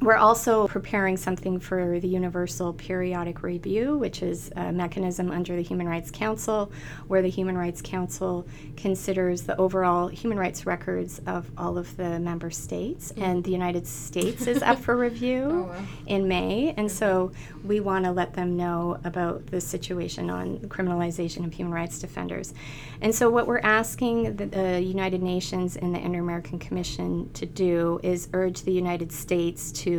we're 0.00 0.16
also 0.16 0.66
preparing 0.68 1.16
something 1.16 1.60
for 1.60 2.00
the 2.00 2.08
Universal 2.08 2.72
Periodic 2.74 3.42
Review, 3.42 3.98
which 3.98 4.22
is 4.22 4.50
a 4.56 4.72
mechanism 4.72 5.30
under 5.30 5.54
the 5.56 5.62
Human 5.62 5.86
Rights 5.86 6.10
Council, 6.10 6.72
where 7.06 7.20
the 7.20 7.28
Human 7.28 7.56
Rights 7.56 7.82
Council 7.82 8.46
considers 8.76 9.42
the 9.42 9.56
overall 9.58 10.08
human 10.08 10.38
rights 10.38 10.64
records 10.64 11.20
of 11.26 11.50
all 11.58 11.76
of 11.76 11.94
the 11.98 12.18
member 12.18 12.50
states. 12.50 13.12
Mm. 13.12 13.22
And 13.22 13.44
the 13.44 13.50
United 13.50 13.86
States 13.86 14.46
is 14.46 14.62
up 14.62 14.78
for 14.78 14.96
review 15.08 15.48
Oh, 15.50 15.62
wow. 15.64 15.84
in 16.06 16.26
May. 16.28 16.74
And 16.76 16.90
so 16.90 17.32
we 17.64 17.80
want 17.80 18.06
to 18.06 18.10
let 18.12 18.32
them 18.34 18.56
know 18.56 18.98
about 19.04 19.46
the 19.46 19.60
situation 19.60 20.30
on 20.30 20.58
criminalization 20.60 21.44
of 21.44 21.52
human 21.52 21.74
rights 21.74 21.98
defenders. 21.98 22.54
And 23.02 23.14
so, 23.14 23.30
what 23.30 23.46
we're 23.46 23.60
asking 23.60 24.36
the, 24.36 24.46
the 24.46 24.80
United 24.80 25.22
Nations 25.22 25.76
and 25.76 25.94
the 25.94 25.98
Inter 25.98 26.20
American 26.20 26.58
Commission 26.58 27.30
to 27.34 27.46
do 27.46 28.00
is 28.02 28.28
urge 28.32 28.62
the 28.62 28.72
United 28.72 29.10
States 29.12 29.72
to 29.72 29.89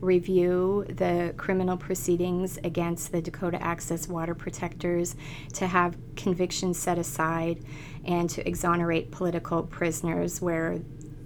review 0.00 0.84
the 0.88 1.34
criminal 1.36 1.76
proceedings 1.76 2.58
against 2.62 3.10
the 3.12 3.20
Dakota 3.20 3.60
Access 3.62 4.08
Water 4.08 4.34
Protectors, 4.34 5.16
to 5.54 5.66
have 5.66 5.96
convictions 6.16 6.78
set 6.78 6.98
aside, 6.98 7.64
and 8.04 8.30
to 8.30 8.46
exonerate 8.46 9.10
political 9.10 9.62
prisoners 9.64 10.40
where 10.40 10.78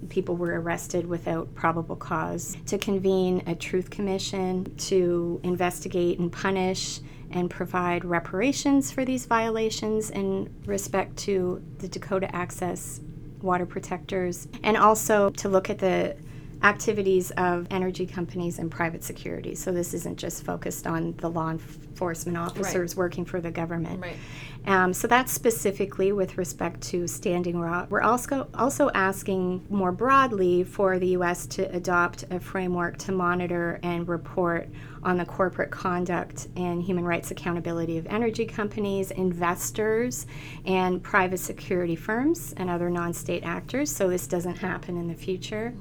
people 0.08 0.36
were 0.36 0.60
arrested 0.60 1.06
without 1.06 1.54
probable 1.54 1.96
cause, 1.96 2.56
to 2.66 2.78
convene 2.78 3.42
a 3.46 3.54
truth 3.54 3.90
commission 3.90 4.64
to 4.76 5.40
investigate 5.42 6.18
and 6.18 6.32
punish 6.32 7.00
and 7.30 7.48
provide 7.50 8.04
reparations 8.04 8.90
for 8.90 9.04
these 9.04 9.26
violations 9.26 10.10
in 10.10 10.52
respect 10.66 11.16
to 11.16 11.62
the 11.78 11.88
Dakota 11.88 12.34
Access 12.34 13.00
water 13.40 13.66
protectors, 13.66 14.48
and 14.62 14.76
also 14.76 15.30
to 15.30 15.48
look 15.48 15.70
at 15.70 15.78
the 15.78 16.16
activities 16.62 17.30
of 17.32 17.66
energy 17.70 18.06
companies 18.06 18.58
and 18.58 18.70
private 18.70 19.02
security. 19.02 19.54
So 19.54 19.72
this 19.72 19.94
isn't 19.94 20.18
just 20.18 20.44
focused 20.44 20.86
on 20.86 21.14
the 21.18 21.28
law 21.28 21.50
enforcement 21.50 22.38
officers 22.38 22.94
working 22.96 23.24
for 23.24 23.40
the 23.40 23.50
government. 23.50 24.00
Right. 24.00 24.16
Um, 24.64 24.92
so 24.92 25.08
that's 25.08 25.32
specifically 25.32 26.12
with 26.12 26.38
respect 26.38 26.80
to 26.82 27.08
Standing 27.08 27.58
Rock. 27.58 27.90
We're 27.90 28.02
also 28.02 28.48
also 28.54 28.90
asking 28.94 29.66
more 29.68 29.90
broadly 29.90 30.62
for 30.62 31.00
the 31.00 31.08
U.S. 31.08 31.46
to 31.48 31.62
adopt 31.74 32.24
a 32.30 32.38
framework 32.38 32.96
to 32.98 33.12
monitor 33.12 33.80
and 33.82 34.06
report 34.06 34.68
on 35.02 35.16
the 35.16 35.24
corporate 35.24 35.72
conduct 35.72 36.46
and 36.56 36.80
human 36.80 37.04
rights 37.04 37.32
accountability 37.32 37.98
of 37.98 38.06
energy 38.06 38.46
companies, 38.46 39.10
investors, 39.10 40.26
and 40.64 41.02
private 41.02 41.38
security 41.38 41.96
firms 41.96 42.54
and 42.56 42.70
other 42.70 42.88
non-state 42.88 43.42
actors. 43.42 43.90
So 43.90 44.08
this 44.08 44.28
doesn't 44.28 44.56
happen 44.56 44.96
in 44.96 45.08
the 45.08 45.14
future 45.14 45.74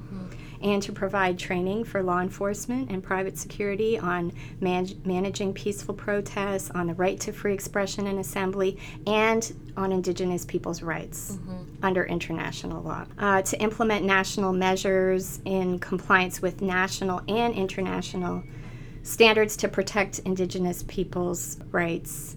and 0.62 0.82
to 0.82 0.92
provide 0.92 1.38
training 1.38 1.84
for 1.84 2.02
law 2.02 2.20
enforcement 2.20 2.90
and 2.90 3.02
private 3.02 3.38
security 3.38 3.98
on 3.98 4.32
man- 4.60 4.88
managing 5.04 5.52
peaceful 5.52 5.94
protests, 5.94 6.70
on 6.70 6.86
the 6.86 6.94
right 6.94 7.18
to 7.20 7.32
free 7.32 7.52
expression 7.54 8.06
and 8.06 8.18
assembly, 8.18 8.78
and 9.06 9.52
on 9.76 9.92
Indigenous 9.92 10.44
peoples' 10.44 10.82
rights 10.82 11.38
under 11.82 12.04
international 12.04 12.82
law. 12.82 13.04
Uh, 13.18 13.42
to 13.42 13.60
implement 13.60 14.04
national 14.04 14.52
measures 14.52 15.40
in 15.44 15.78
compliance 15.78 16.40
with 16.40 16.62
national 16.62 17.20
and 17.28 17.54
international 17.54 18.42
standards 19.02 19.56
to 19.56 19.68
protect 19.68 20.20
Indigenous 20.20 20.84
peoples' 20.84 21.58
rights 21.70 22.36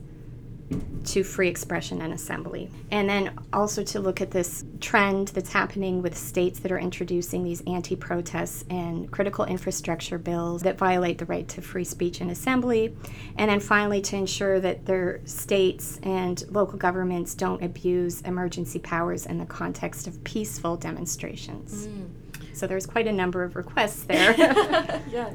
to 1.06 1.24
free 1.24 1.48
expression 1.48 2.02
and 2.02 2.14
assembly. 2.14 2.70
And 2.92 3.08
then 3.08 3.38
also 3.54 3.84
to 3.84 4.00
look 4.00 4.22
at 4.22 4.32
this 4.32 4.66
trend 4.80 5.30
that's 5.30 5.54
happening 5.54 6.02
with 6.02 6.18
states 6.18 6.60
that 6.60 6.72
are 6.72 6.80
introducing 6.80 7.44
these 7.44 7.62
anti 7.68 7.96
protests 7.96 8.66
and 8.70 9.10
critical 9.12 9.46
infrastructure 9.46 10.18
bills 10.18 10.64
that 10.64 10.78
violate 10.78 11.20
the 11.20 11.26
right 11.26 11.48
to 11.50 11.62
free 11.62 11.84
speech 11.84 12.22
and 12.22 12.32
assembly. 12.32 12.96
And 13.38 13.50
then 13.50 13.60
finally, 13.60 14.02
to 14.02 14.16
ensure 14.16 14.60
that 14.60 14.86
their 14.86 15.22
states 15.26 16.00
and 16.04 16.44
local 16.50 16.78
governments 16.78 17.36
don't 17.36 17.64
abuse 17.64 18.22
emergency 18.22 18.80
powers 18.80 19.26
in 19.26 19.38
the 19.38 19.46
context 19.46 20.08
of 20.08 20.24
peaceful 20.24 20.78
demonstrations. 20.78 21.88
Mm. 21.88 22.08
So 22.54 22.68
there's 22.68 22.86
quite 22.86 23.08
a 23.08 23.12
number 23.12 23.44
of 23.44 23.56
requests 23.56 24.04
there. 24.04 24.32
yes, 25.12 25.34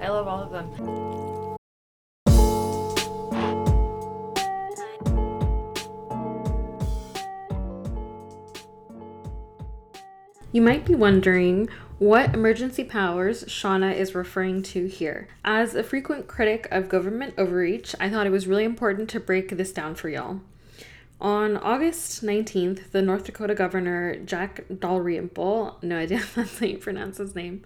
I 0.00 0.08
love 0.08 0.28
all 0.28 0.42
of 0.42 0.50
them. 0.52 1.49
You 10.52 10.62
might 10.62 10.84
be 10.84 10.96
wondering 10.96 11.68
what 12.00 12.34
emergency 12.34 12.82
powers 12.82 13.44
Shauna 13.44 13.94
is 13.94 14.16
referring 14.16 14.64
to 14.64 14.86
here. 14.86 15.28
As 15.44 15.76
a 15.76 15.84
frequent 15.84 16.26
critic 16.26 16.66
of 16.72 16.88
government 16.88 17.34
overreach, 17.38 17.94
I 18.00 18.10
thought 18.10 18.26
it 18.26 18.32
was 18.32 18.48
really 18.48 18.64
important 18.64 19.08
to 19.10 19.20
break 19.20 19.56
this 19.56 19.72
down 19.72 19.94
for 19.94 20.08
y'all. 20.08 20.40
On 21.20 21.56
August 21.56 22.24
19th, 22.24 22.90
the 22.90 23.02
North 23.02 23.24
Dakota 23.24 23.54
governor, 23.54 24.16
Jack 24.16 24.64
Dalrymple, 24.76 25.78
no 25.82 25.98
idea 25.98 26.18
if 26.18 26.34
that's 26.36 26.58
how 26.58 26.66
you 26.66 26.78
pronounce 26.78 27.18
his 27.18 27.36
name, 27.36 27.62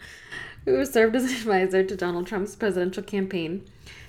who 0.67 0.85
served 0.85 1.17
as 1.17 1.25
an 1.25 1.31
advisor 1.31 1.85
to 1.85 1.97
Donald 1.97 2.27
Trump's 2.27 2.55
presidential 2.55 3.03
campaign, 3.03 3.65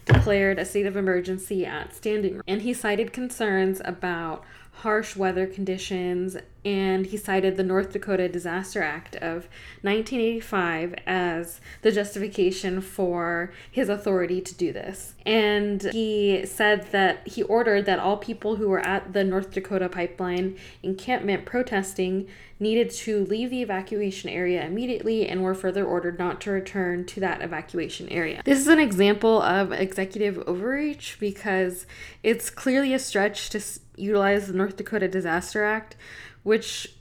declared 0.05 0.59
a 0.59 0.65
state 0.65 0.85
of 0.85 0.97
emergency 0.97 1.65
at 1.65 1.95
Standing 1.95 2.37
Rock. 2.37 2.43
And 2.45 2.63
he 2.63 2.73
cited 2.73 3.13
concerns 3.13 3.81
about 3.85 4.43
harsh 4.79 5.15
weather 5.15 5.47
conditions 5.47 6.37
and 6.65 7.05
he 7.05 7.17
cited 7.17 7.57
the 7.57 7.63
North 7.63 7.93
Dakota 7.93 8.27
Disaster 8.27 8.81
Act 8.81 9.15
of 9.17 9.47
1985 9.83 10.95
as 11.05 11.61
the 11.83 11.91
justification 11.91 12.81
for 12.81 13.53
his 13.71 13.87
authority 13.87 14.41
to 14.41 14.55
do 14.55 14.73
this. 14.73 15.13
And 15.25 15.83
he 15.93 16.43
said 16.45 16.91
that 16.91 17.27
he 17.27 17.43
ordered 17.43 17.85
that 17.85 17.99
all 17.99 18.17
people 18.17 18.55
who 18.55 18.67
were 18.67 18.79
at 18.79 19.13
the 19.13 19.23
North 19.23 19.51
Dakota 19.51 19.87
pipeline 19.87 20.57
encampment 20.81 21.45
protesting 21.45 22.27
needed 22.59 22.89
to 22.89 23.25
leave 23.25 23.49
the 23.49 23.61
evacuation 23.61 24.29
area 24.29 24.65
immediately 24.65 25.27
and 25.27 25.43
were 25.43 25.53
further 25.53 25.85
ordered 25.85 26.17
not 26.17 26.39
to 26.41 26.49
return 26.49 27.05
to 27.05 27.19
that 27.19 27.41
evacuation 27.41 28.07
area. 28.09 28.41
This 28.45 28.59
is 28.59 28.67
an 28.67 28.79
example 28.79 29.41
of 29.41 29.71
executive 29.71 30.37
overreach 30.47 31.17
because 31.19 31.85
it's 32.23 32.49
clearly 32.49 32.93
a 32.93 32.99
stretch 32.99 33.49
to 33.51 33.59
utilize 33.97 34.47
the 34.47 34.53
North 34.53 34.75
Dakota 34.75 35.07
Disaster 35.07 35.63
Act 35.63 35.95
which 36.45 36.93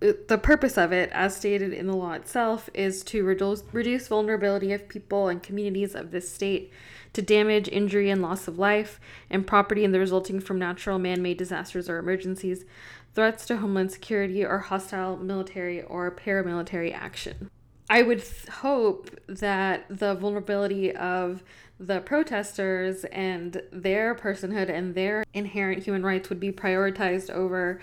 uh, 0.00 0.12
the 0.28 0.38
purpose 0.38 0.78
of 0.78 0.92
it, 0.92 1.10
as 1.12 1.36
stated 1.36 1.72
in 1.72 1.88
the 1.88 1.96
law 1.96 2.12
itself, 2.12 2.70
is 2.72 3.02
to 3.02 3.24
reduce, 3.24 3.64
reduce 3.72 4.06
vulnerability 4.06 4.72
of 4.72 4.88
people 4.88 5.28
and 5.28 5.42
communities 5.42 5.94
of 5.94 6.12
this 6.12 6.32
state 6.32 6.72
to 7.12 7.20
damage, 7.20 7.68
injury, 7.68 8.08
and 8.08 8.22
loss 8.22 8.46
of 8.46 8.60
life 8.60 9.00
and 9.28 9.46
property 9.46 9.84
and 9.84 9.92
the 9.92 9.98
resulting 9.98 10.40
from 10.40 10.58
natural 10.58 11.00
man 11.00 11.20
made 11.20 11.36
disasters 11.36 11.88
or 11.88 11.98
emergencies, 11.98 12.64
threats 13.12 13.44
to 13.44 13.56
homeland 13.56 13.90
security, 13.90 14.44
or 14.44 14.58
hostile 14.58 15.16
military 15.16 15.82
or 15.82 16.10
paramilitary 16.12 16.94
action. 16.94 17.50
I 17.92 18.00
would 18.00 18.24
hope 18.50 19.10
that 19.26 19.84
the 19.90 20.14
vulnerability 20.14 20.96
of 20.96 21.42
the 21.78 22.00
protesters 22.00 23.04
and 23.12 23.62
their 23.70 24.14
personhood 24.14 24.70
and 24.70 24.94
their 24.94 25.24
inherent 25.34 25.82
human 25.82 26.02
rights 26.02 26.30
would 26.30 26.40
be 26.40 26.50
prioritized 26.52 27.28
over 27.28 27.82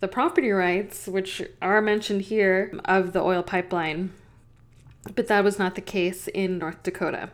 the 0.00 0.08
property 0.08 0.50
rights, 0.50 1.06
which 1.06 1.40
are 1.62 1.80
mentioned 1.80 2.22
here, 2.22 2.72
of 2.84 3.12
the 3.12 3.20
oil 3.20 3.44
pipeline. 3.44 4.12
But 5.14 5.28
that 5.28 5.44
was 5.44 5.56
not 5.56 5.76
the 5.76 5.80
case 5.80 6.26
in 6.26 6.58
North 6.58 6.82
Dakota. 6.82 7.30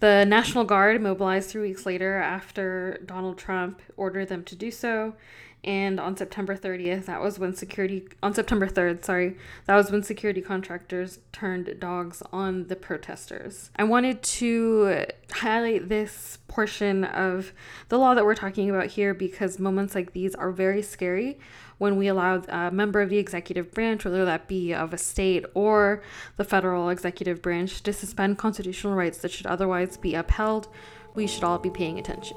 The 0.00 0.24
National 0.24 0.64
Guard 0.64 0.98
mobilized 1.02 1.50
three 1.50 1.68
weeks 1.68 1.84
later 1.84 2.16
after 2.16 3.02
Donald 3.04 3.36
Trump 3.36 3.82
ordered 3.98 4.30
them 4.30 4.44
to 4.44 4.56
do 4.56 4.70
so, 4.70 5.14
and 5.64 5.98
on 5.98 6.16
September 6.16 6.56
30th, 6.56 7.06
that 7.06 7.20
was 7.20 7.38
when 7.38 7.54
security 7.54 8.06
on 8.22 8.34
September 8.34 8.68
3rd, 8.68 9.04
sorry, 9.04 9.36
that 9.64 9.74
was 9.76 9.90
when 9.90 10.02
security 10.02 10.42
contractors 10.42 11.20
turned 11.32 11.80
dogs 11.80 12.22
on 12.32 12.66
the 12.68 12.76
protesters. 12.76 13.70
I 13.76 13.84
wanted 13.84 14.22
to 14.22 15.06
highlight 15.32 15.88
this 15.88 16.38
portion 16.48 17.04
of 17.04 17.52
the 17.88 17.98
law 17.98 18.14
that 18.14 18.24
we're 18.24 18.34
talking 18.34 18.68
about 18.68 18.88
here 18.88 19.14
because 19.14 19.58
moments 19.58 19.94
like 19.94 20.12
these 20.12 20.34
are 20.34 20.52
very 20.52 20.82
scary 20.82 21.38
when 21.78 21.96
we 21.96 22.08
allow 22.08 22.42
a 22.48 22.70
member 22.70 23.00
of 23.00 23.08
the 23.08 23.18
executive 23.18 23.72
branch, 23.72 24.04
whether 24.04 24.24
that 24.24 24.46
be 24.46 24.72
of 24.72 24.92
a 24.92 24.98
state 24.98 25.44
or 25.54 26.02
the 26.36 26.44
federal 26.44 26.88
executive 26.90 27.42
branch, 27.42 27.82
to 27.82 27.92
suspend 27.92 28.38
constitutional 28.38 28.94
rights 28.94 29.18
that 29.18 29.30
should 29.30 29.46
otherwise 29.46 29.96
be 29.96 30.14
upheld. 30.14 30.68
We 31.14 31.26
should 31.26 31.44
all 31.44 31.58
be 31.58 31.70
paying 31.70 31.98
attention. 31.98 32.36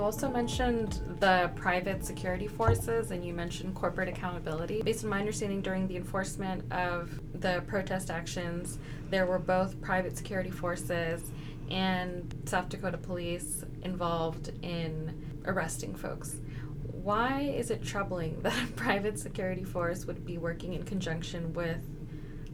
You 0.00 0.06
also 0.06 0.30
mentioned 0.30 0.98
the 1.20 1.50
private 1.56 2.06
security 2.06 2.46
forces 2.46 3.10
and 3.10 3.22
you 3.22 3.34
mentioned 3.34 3.74
corporate 3.74 4.08
accountability. 4.08 4.80
Based 4.80 5.04
on 5.04 5.10
my 5.10 5.18
understanding, 5.20 5.60
during 5.60 5.86
the 5.88 5.96
enforcement 5.98 6.72
of 6.72 7.20
the 7.38 7.62
protest 7.66 8.10
actions, 8.10 8.78
there 9.10 9.26
were 9.26 9.38
both 9.38 9.78
private 9.82 10.16
security 10.16 10.50
forces 10.50 11.30
and 11.70 12.34
South 12.46 12.70
Dakota 12.70 12.96
police 12.96 13.62
involved 13.82 14.52
in 14.62 15.42
arresting 15.44 15.94
folks. 15.94 16.36
Why 16.82 17.52
is 17.54 17.70
it 17.70 17.82
troubling 17.82 18.40
that 18.42 18.54
a 18.54 18.72
private 18.72 19.18
security 19.18 19.64
force 19.64 20.06
would 20.06 20.24
be 20.24 20.38
working 20.38 20.72
in 20.72 20.84
conjunction 20.84 21.52
with 21.52 21.86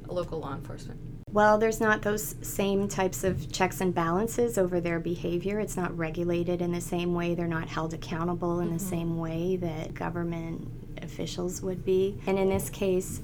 local 0.08 0.40
law 0.40 0.52
enforcement? 0.52 1.15
Well, 1.36 1.58
there's 1.58 1.82
not 1.82 2.00
those 2.00 2.34
same 2.40 2.88
types 2.88 3.22
of 3.22 3.52
checks 3.52 3.82
and 3.82 3.94
balances 3.94 4.56
over 4.56 4.80
their 4.80 4.98
behavior. 4.98 5.60
It's 5.60 5.76
not 5.76 5.94
regulated 5.94 6.62
in 6.62 6.72
the 6.72 6.80
same 6.80 7.12
way. 7.12 7.34
They're 7.34 7.46
not 7.46 7.68
held 7.68 7.92
accountable 7.92 8.60
in 8.60 8.68
mm-hmm. 8.68 8.78
the 8.78 8.82
same 8.82 9.18
way 9.18 9.56
that 9.56 9.92
government 9.92 10.66
officials 11.02 11.60
would 11.60 11.84
be. 11.84 12.18
And 12.26 12.38
in 12.38 12.48
this 12.48 12.70
case, 12.70 13.20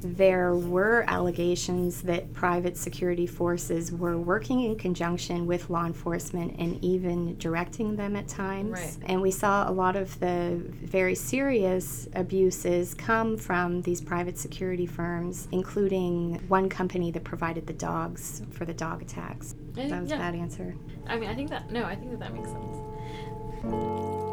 there 0.00 0.54
were 0.54 1.04
allegations 1.08 2.02
that 2.02 2.32
private 2.32 2.76
security 2.76 3.26
forces 3.26 3.92
were 3.92 4.18
working 4.18 4.62
in 4.62 4.76
conjunction 4.76 5.46
with 5.46 5.68
law 5.68 5.84
enforcement 5.84 6.56
and 6.58 6.82
even 6.82 7.36
directing 7.38 7.96
them 7.96 8.16
at 8.16 8.26
times. 8.26 8.72
Right. 8.72 8.96
And 9.06 9.20
we 9.20 9.30
saw 9.30 9.68
a 9.68 9.72
lot 9.72 9.96
of 9.96 10.18
the 10.20 10.62
very 10.82 11.14
serious 11.14 12.08
abuses 12.14 12.94
come 12.94 13.36
from 13.36 13.82
these 13.82 14.00
private 14.00 14.38
security 14.38 14.86
firms, 14.86 15.48
including 15.52 16.40
one 16.48 16.68
company 16.68 17.10
that 17.10 17.24
provided 17.24 17.66
the 17.66 17.74
dogs 17.74 18.42
for 18.50 18.64
the 18.64 18.74
dog 18.74 19.02
attacks. 19.02 19.54
that 19.74 20.00
was 20.00 20.10
yeah. 20.10 20.16
a 20.16 20.18
bad 20.18 20.34
answer. 20.34 20.74
I 21.06 21.18
mean, 21.18 21.28
I 21.28 21.34
think 21.34 21.50
that, 21.50 21.70
no, 21.70 21.84
I 21.84 21.94
think 21.94 22.10
that 22.12 22.20
that 22.20 22.34
makes 22.34 22.48
sense. 22.50 24.26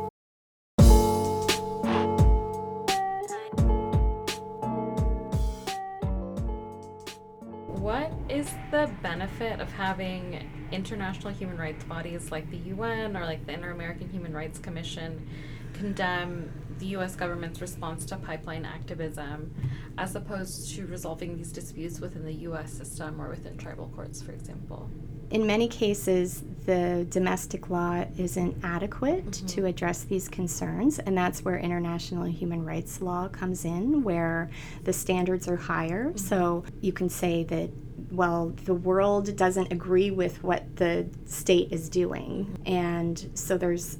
Is 8.48 8.54
the 8.72 8.90
benefit 9.02 9.60
of 9.60 9.72
having 9.72 10.50
international 10.72 11.34
human 11.34 11.58
rights 11.58 11.84
bodies 11.84 12.32
like 12.32 12.50
the 12.50 12.58
UN 12.58 13.18
or 13.18 13.26
like 13.26 13.46
the 13.46 13.54
Inter 13.54 13.72
American 13.72 14.10
Human 14.10 14.34
Rights 14.34 14.60
Commission 14.60 15.28
condemn 15.74 16.52
the 16.80 16.88
US 16.98 17.16
government's 17.16 17.62
response 17.62 18.06
to 18.06 18.18
pipeline 18.18 18.66
activism 18.66 19.54
as 19.98 20.16
opposed 20.16 20.74
to 20.76 20.86
resolving 20.88 21.36
these 21.36 21.52
disputes 21.52 22.00
within 22.00 22.24
the 22.26 22.34
US 22.50 22.72
system 22.72 23.22
or 23.22 23.30
within 23.30 23.58
tribal 23.58 23.92
courts, 23.96 24.22
for 24.22 24.32
example? 24.32 24.90
In 25.30 25.46
many 25.46 25.68
cases, 25.68 26.44
the 26.66 27.06
domestic 27.10 27.70
law 27.70 28.06
isn't 28.18 28.56
adequate 28.64 29.26
mm-hmm. 29.26 29.46
to 29.48 29.66
address 29.66 30.04
these 30.04 30.28
concerns, 30.30 31.00
and 31.00 31.18
that's 31.18 31.44
where 31.44 31.58
international 31.58 32.26
human 32.26 32.64
rights 32.66 33.02
law 33.02 33.28
comes 33.28 33.66
in, 33.66 34.04
where 34.04 34.50
the 34.84 34.94
standards 34.94 35.48
are 35.48 35.58
higher. 35.58 36.10
Mm-hmm. 36.10 36.18
So 36.18 36.64
you 36.82 36.94
can 36.94 37.10
say 37.10 37.44
that 37.46 37.70
well, 38.12 38.54
the 38.66 38.74
world 38.74 39.36
doesn't 39.36 39.72
agree 39.72 40.12
with 40.12 40.44
what 40.44 40.76
the 40.78 41.08
state 41.26 41.72
is 41.72 41.90
doing. 41.90 42.58
And 42.66 43.30
so 43.34 43.58
there's 43.58 43.98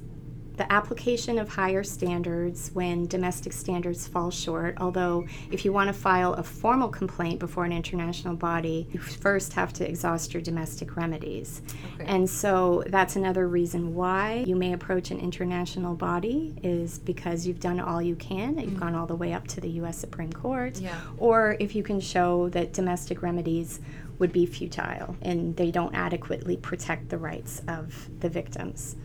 the 0.58 0.70
application 0.70 1.38
of 1.38 1.48
higher 1.48 1.82
standards 1.82 2.70
when 2.74 3.06
domestic 3.06 3.52
standards 3.52 4.06
fall 4.06 4.30
short. 4.30 4.76
Although, 4.78 5.26
if 5.50 5.64
you 5.64 5.72
want 5.72 5.88
to 5.88 5.92
file 5.92 6.34
a 6.34 6.42
formal 6.42 6.88
complaint 6.88 7.38
before 7.38 7.64
an 7.64 7.72
international 7.72 8.34
body, 8.34 8.88
you 8.92 9.00
first 9.00 9.52
have 9.54 9.72
to 9.74 9.88
exhaust 9.88 10.34
your 10.34 10.42
domestic 10.42 10.96
remedies. 10.96 11.62
Okay. 11.94 12.04
And 12.06 12.28
so, 12.28 12.84
that's 12.88 13.16
another 13.16 13.48
reason 13.48 13.94
why 13.94 14.44
you 14.46 14.56
may 14.56 14.72
approach 14.72 15.10
an 15.10 15.20
international 15.20 15.94
body 15.94 16.54
is 16.62 16.98
because 16.98 17.46
you've 17.46 17.60
done 17.60 17.80
all 17.80 18.02
you 18.02 18.16
can, 18.16 18.56
mm-hmm. 18.56 18.68
you've 18.68 18.80
gone 18.80 18.94
all 18.94 19.06
the 19.06 19.16
way 19.16 19.32
up 19.32 19.46
to 19.48 19.60
the 19.60 19.70
U.S. 19.70 19.96
Supreme 19.96 20.32
Court, 20.32 20.78
yeah. 20.80 21.00
or 21.16 21.56
if 21.60 21.74
you 21.74 21.82
can 21.82 22.00
show 22.00 22.48
that 22.50 22.72
domestic 22.72 23.22
remedies 23.22 23.80
would 24.18 24.32
be 24.32 24.46
futile 24.46 25.16
and 25.22 25.56
they 25.56 25.70
don't 25.70 25.94
adequately 25.94 26.56
protect 26.56 27.08
the 27.08 27.18
rights 27.18 27.62
of 27.68 28.08
the 28.20 28.28
victims. 28.28 28.96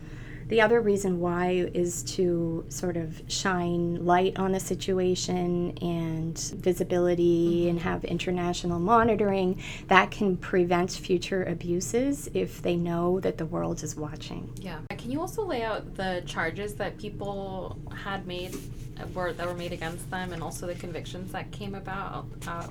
The 0.48 0.60
other 0.60 0.80
reason 0.80 1.20
why 1.20 1.70
is 1.72 2.02
to 2.14 2.64
sort 2.68 2.96
of 2.96 3.22
shine 3.28 4.04
light 4.04 4.38
on 4.38 4.52
the 4.52 4.60
situation 4.60 5.76
and 5.80 6.38
visibility 6.38 7.60
mm-hmm. 7.60 7.70
and 7.70 7.80
have 7.80 8.04
international 8.04 8.78
monitoring 8.78 9.62
that 9.88 10.10
can 10.10 10.36
prevent 10.36 10.90
future 10.90 11.44
abuses 11.44 12.28
if 12.34 12.60
they 12.62 12.76
know 12.76 13.20
that 13.20 13.38
the 13.38 13.46
world 13.46 13.82
is 13.82 13.96
watching. 13.96 14.50
Yeah. 14.60 14.80
Can 14.90 15.10
you 15.10 15.20
also 15.20 15.44
lay 15.44 15.62
out 15.62 15.94
the 15.94 16.22
charges 16.26 16.74
that 16.74 16.98
people 16.98 17.78
had 17.94 18.26
made 18.26 18.56
were 19.12 19.32
that 19.32 19.46
were 19.46 19.54
made 19.54 19.72
against 19.72 20.08
them 20.10 20.32
and 20.32 20.42
also 20.42 20.66
the 20.66 20.74
convictions 20.74 21.32
that 21.32 21.50
came 21.50 21.74
about 21.74 22.26
uh, 22.46 22.68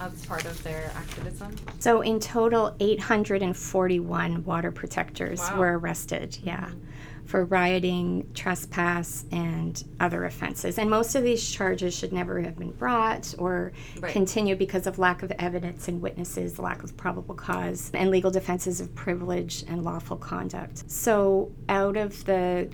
as 0.00 0.24
part 0.26 0.44
of 0.44 0.62
their 0.62 0.90
activism? 0.96 1.54
So 1.80 2.00
in 2.00 2.18
total 2.20 2.74
841 2.80 4.44
water 4.44 4.72
protectors 4.72 5.40
wow. 5.40 5.58
were 5.58 5.78
arrested. 5.78 6.38
Yeah. 6.42 6.66
Mm-hmm 6.66 6.86
for 7.30 7.44
rioting, 7.44 8.28
trespass, 8.34 9.24
and 9.30 9.84
other 10.00 10.24
offenses. 10.24 10.78
And 10.78 10.90
most 10.90 11.14
of 11.14 11.22
these 11.22 11.48
charges 11.48 11.94
should 11.94 12.12
never 12.12 12.40
have 12.40 12.58
been 12.58 12.72
brought 12.72 13.32
or 13.38 13.70
right. 14.00 14.12
continue 14.12 14.56
because 14.56 14.88
of 14.88 14.98
lack 14.98 15.22
of 15.22 15.30
evidence 15.38 15.86
and 15.86 16.02
witnesses, 16.02 16.58
lack 16.58 16.82
of 16.82 16.96
probable 16.96 17.36
cause, 17.36 17.92
and 17.94 18.10
legal 18.10 18.32
defenses 18.32 18.80
of 18.80 18.92
privilege 18.96 19.62
and 19.68 19.84
lawful 19.84 20.16
conduct. 20.16 20.90
So, 20.90 21.52
out 21.68 21.96
of 21.96 22.24
the 22.24 22.68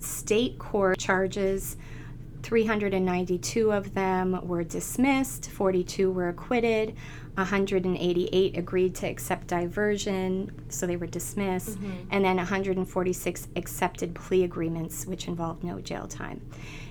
state 0.00 0.58
court 0.58 0.98
charges, 0.98 1.76
392 2.48 3.70
of 3.72 3.92
them 3.92 4.40
were 4.42 4.64
dismissed, 4.64 5.50
42 5.50 6.10
were 6.10 6.30
acquitted, 6.30 6.96
188 7.34 8.56
agreed 8.56 8.94
to 8.94 9.06
accept 9.06 9.48
diversion, 9.48 10.50
so 10.70 10.86
they 10.86 10.96
were 10.96 11.06
dismissed, 11.06 11.78
mm-hmm. 11.78 12.08
and 12.10 12.24
then 12.24 12.36
146 12.36 13.48
accepted 13.54 14.14
plea 14.14 14.44
agreements, 14.44 15.04
which 15.04 15.28
involved 15.28 15.62
no 15.62 15.78
jail 15.78 16.06
time. 16.06 16.40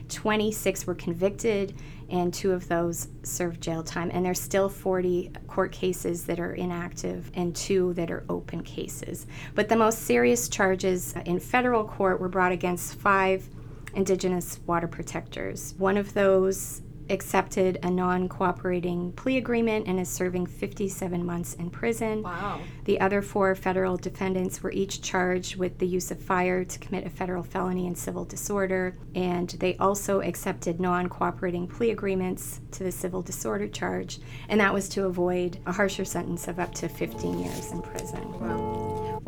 26 0.10 0.86
were 0.86 0.94
convicted, 0.94 1.74
and 2.12 2.32
two 2.32 2.52
of 2.52 2.68
those 2.68 3.08
served 3.24 3.60
jail 3.60 3.82
time. 3.82 4.12
And 4.14 4.24
there's 4.24 4.40
still 4.40 4.70
40 4.70 5.32
court 5.48 5.72
cases 5.72 6.24
that 6.26 6.40
are 6.40 6.54
inactive 6.54 7.32
and 7.34 7.56
two 7.56 7.94
that 7.96 8.12
are 8.12 8.24
open 8.30 8.62
cases. 8.62 9.26
But 9.56 9.70
the 9.70 9.76
most 9.76 10.04
serious 10.04 10.50
charges 10.50 11.16
in 11.26 11.40
federal 11.40 11.84
court 11.84 12.22
were 12.22 12.30
brought 12.30 12.52
against 12.52 12.94
five 13.00 13.50
Indigenous 13.98 14.60
water 14.68 14.88
protectors. 14.88 15.74
One 15.78 15.98
of 15.98 16.14
those 16.14 16.84
accepted 17.10 17.80
a 17.84 17.90
non 17.90 18.30
cooperating 18.30 19.12
plea 19.14 19.38
agreement 19.38 19.88
and 19.88 20.00
is 20.00 20.10
serving 20.10 20.46
57 20.46 21.26
months 21.26 21.56
in 21.56 21.70
prison. 21.70 22.22
Wow. 22.22 22.62
The 22.86 23.00
other 23.00 23.22
four 23.22 23.56
federal 23.56 23.98
defendants 23.98 24.62
were 24.62 24.72
each 24.72 25.02
charged 25.02 25.56
with 25.56 25.80
the 25.80 25.88
use 25.88 26.12
of 26.12 26.22
fire 26.22 26.64
to 26.64 26.80
commit 26.80 27.06
a 27.06 27.10
federal 27.10 27.44
felony 27.44 27.88
and 27.88 27.98
civil 27.98 28.26
disorder, 28.26 28.98
and 29.16 29.50
they 29.50 29.76
also 29.78 30.22
accepted 30.22 30.80
non 30.80 31.10
cooperating 31.10 31.68
plea 31.68 31.92
agreements 31.92 32.62
to 32.72 32.84
the 32.84 32.92
civil 32.92 33.22
disorder 33.22 33.68
charge, 33.68 34.20
and 34.50 34.60
that 34.60 34.74
was 34.74 34.88
to 34.90 35.06
avoid 35.06 35.60
a 35.66 35.72
harsher 35.72 36.06
sentence 36.06 36.48
of 36.48 36.60
up 36.60 36.74
to 36.76 36.88
15 36.88 37.40
years 37.40 37.72
in 37.72 37.82
prison. 37.82 38.40
Wow. 38.40 39.24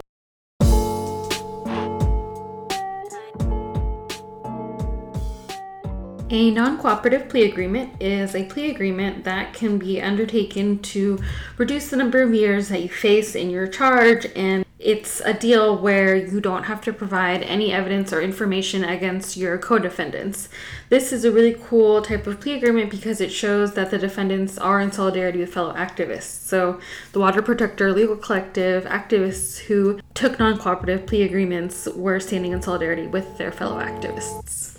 A 6.32 6.52
non 6.52 6.78
cooperative 6.78 7.28
plea 7.28 7.50
agreement 7.50 7.94
is 8.00 8.36
a 8.36 8.44
plea 8.44 8.70
agreement 8.70 9.24
that 9.24 9.52
can 9.52 9.80
be 9.80 10.00
undertaken 10.00 10.78
to 10.80 11.18
reduce 11.58 11.90
the 11.90 11.98
number 11.98 12.22
of 12.22 12.36
years 12.36 12.70
that 12.70 12.84
you 12.84 12.90
face 12.90 13.34
in 13.34 13.50
your 13.50 13.66
charge, 13.66 14.28
and 14.36 14.64
it's 14.78 15.22
a 15.22 15.34
deal 15.34 15.76
where 15.76 16.16
you 16.16 16.40
don't 16.40 16.66
have 16.66 16.82
to 16.82 16.94
provide 16.94 17.42
any 17.42 17.74
evidence 17.74 18.14
or 18.14 18.22
information 18.22 18.84
against 18.84 19.38
your 19.38 19.58
co 19.58 19.80
defendants. 19.80 20.50
This 20.90 21.12
is 21.12 21.26
a 21.26 21.32
really 21.32 21.58
cool 21.60 22.04
type 22.04 22.28
of 22.28 22.40
plea 22.40 22.58
agreement 22.58 22.92
because 22.92 23.20
it 23.22 23.32
shows 23.32 23.74
that 23.74 23.90
the 23.90 23.98
defendants 23.98 24.60
are 24.60 24.80
in 24.80 24.92
solidarity 24.92 25.40
with 25.40 25.52
fellow 25.52 25.74
activists. 25.74 26.46
So, 26.46 26.80
the 27.12 27.20
Water 27.20 27.42
Protector 27.42 27.92
Legal 27.92 28.16
Collective 28.16 28.84
activists 28.84 29.58
who 29.58 30.00
took 30.14 30.38
non 30.38 30.60
cooperative 30.60 31.08
plea 31.08 31.24
agreements 31.24 31.88
were 31.96 32.20
standing 32.20 32.52
in 32.52 32.62
solidarity 32.62 33.08
with 33.08 33.40
their 33.40 33.52
fellow 33.52 33.82
activists. 33.82 34.79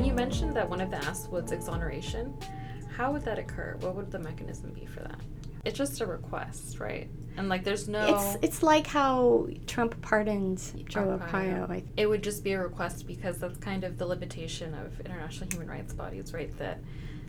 Mentioned 0.00 0.54
that 0.54 0.68
one 0.68 0.80
of 0.80 0.90
the 0.90 0.96
asks 0.96 1.28
was 1.28 1.52
exoneration. 1.52 2.34
How 2.96 3.12
would 3.12 3.24
that 3.24 3.38
occur? 3.38 3.76
What 3.80 3.94
would 3.96 4.10
the 4.10 4.18
mechanism 4.18 4.70
be 4.72 4.86
for 4.86 5.00
that? 5.00 5.20
It's 5.64 5.78
just 5.78 6.00
a 6.00 6.06
request, 6.06 6.80
right? 6.80 7.08
And 7.36 7.48
like, 7.48 7.64
there's 7.64 7.88
no. 7.88 8.16
It's 8.16 8.36
it's 8.42 8.62
like 8.62 8.86
how 8.86 9.48
Trump 9.66 10.00
pardoned 10.02 10.58
Joe 10.88 11.18
Arpaio. 11.18 11.68
Arpaio. 11.68 11.84
It 11.96 12.06
would 12.06 12.22
just 12.22 12.44
be 12.44 12.52
a 12.52 12.60
request 12.60 13.06
because 13.06 13.38
that's 13.38 13.58
kind 13.58 13.84
of 13.84 13.96
the 13.96 14.06
limitation 14.06 14.74
of 14.74 15.00
international 15.00 15.48
human 15.50 15.68
rights 15.68 15.92
bodies, 15.92 16.34
right? 16.34 16.56
That 16.58 16.80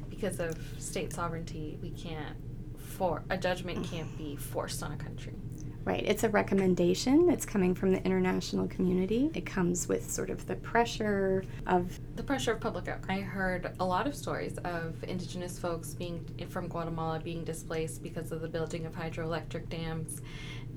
because 0.09 0.39
of 0.39 0.57
state 0.77 1.13
sovereignty, 1.13 1.77
we 1.81 1.91
can't 1.91 2.35
for 2.77 3.23
a 3.29 3.37
judgment 3.37 3.83
can't 3.85 4.17
be 4.17 4.35
forced 4.35 4.83
on 4.83 4.91
a 4.91 4.97
country. 4.97 5.33
Right. 5.85 6.03
It's 6.05 6.23
a 6.23 6.29
recommendation. 6.29 7.29
It's 7.29 7.45
coming 7.45 7.75
from 7.75 7.91
the 7.91 8.01
international 8.05 8.67
community. 8.67 9.29
It 9.33 9.45
comes 9.45 9.89
with 9.89 10.09
sort 10.09 10.29
of 10.29 10.47
the 10.47 10.55
pressure 10.55 11.43
of 11.67 11.99
the 12.15 12.23
pressure 12.23 12.53
of 12.53 12.61
public 12.61 12.87
outcry. 12.87 13.17
I 13.17 13.21
heard 13.21 13.75
a 13.81 13.85
lot 13.85 14.07
of 14.07 14.15
stories 14.15 14.57
of 14.59 15.03
indigenous 15.03 15.59
folks 15.59 15.93
being 15.93 16.25
from 16.49 16.69
Guatemala 16.69 17.19
being 17.19 17.43
displaced 17.43 18.01
because 18.01 18.31
of 18.31 18.39
the 18.39 18.47
building 18.47 18.85
of 18.85 18.93
hydroelectric 18.93 19.67
dams. 19.67 20.21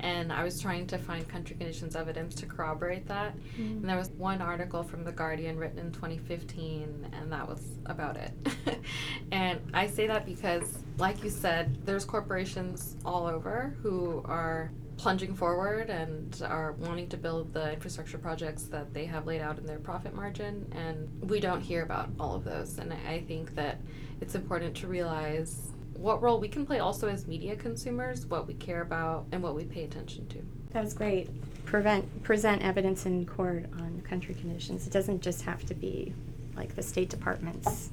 And 0.01 0.33
I 0.33 0.45
was 0.45 0.61
trying 0.61 0.87
to 0.89 0.99
find 0.99 1.27
country 1.27 1.57
conditions 1.57 1.97
evidence 1.97 2.35
to 2.37 2.47
corroborate 2.47 3.07
that. 3.09 3.37
Mm. 3.59 3.79
And 3.79 3.85
there 3.89 3.97
was 3.97 4.11
one 4.11 4.43
article 4.43 4.83
from 4.83 5.05
The 5.05 5.13
Guardian 5.13 5.57
written 5.57 5.79
in 5.79 5.93
2015, 5.93 7.09
and 7.13 7.33
that 7.33 7.49
was 7.49 7.63
about 7.87 8.17
it. 8.17 8.33
and 9.33 9.61
I 9.73 9.87
say 9.87 10.07
that 10.07 10.27
because, 10.27 10.79
like 10.99 11.23
you 11.23 11.31
said, 11.31 11.85
there's 11.85 12.05
corporations 12.05 12.97
all 13.05 13.27
over 13.27 13.77
who 13.83 14.23
are 14.25 14.71
plunging 14.97 15.35
forward 15.35 15.91
and 15.91 16.43
are 16.43 16.73
wanting 16.73 17.09
to 17.09 17.17
build 17.19 17.53
the 17.53 17.73
infrastructure 17.73 18.17
projects 18.17 18.65
that 18.65 18.95
they 18.95 19.05
have 19.05 19.27
laid 19.27 19.43
out 19.43 19.59
in 19.59 19.67
their 19.67 19.79
profit 19.79 20.15
margin. 20.15 20.67
And 20.75 21.29
we 21.29 21.39
don't 21.39 21.61
hear 21.61 21.83
about 21.83 22.09
all 22.19 22.35
of 22.35 22.45
those. 22.45 22.79
And 22.79 22.95
I 23.07 23.21
think 23.29 23.55
that 23.57 23.79
it's 24.21 24.35
important 24.35 24.75
to 24.79 24.87
realize 24.87 25.71
what 25.95 26.23
role 26.23 26.41
we 26.41 26.49
can 26.49 26.65
play 26.65 26.79
also 26.79 27.09
as 27.09 27.27
media 27.27 27.57
consumers, 27.57 28.27
what 28.27 28.47
we 28.47 28.55
care 28.55 28.83
about, 28.83 29.27
and 29.33 29.43
what 29.43 29.55
we 29.55 29.65
pay 29.65 29.85
attention 29.85 30.27
to. 30.29 30.39
That 30.73 30.85
was 30.85 30.95
great. 30.95 31.29
Prevent, 31.65 32.23
present 32.23 32.63
evidence 32.63 33.07
in 33.07 33.27
court 33.27 33.67
on 33.75 34.03
country 34.03 34.35
conditions. 34.35 34.87
It 34.87 34.93
doesn't 34.93 35.21
just 35.21 35.43
have 35.43 35.65
to 35.67 35.75
be 35.75 36.15
like 36.55 36.75
the 36.75 36.83
State 36.83 37.11
Department's 37.11 37.91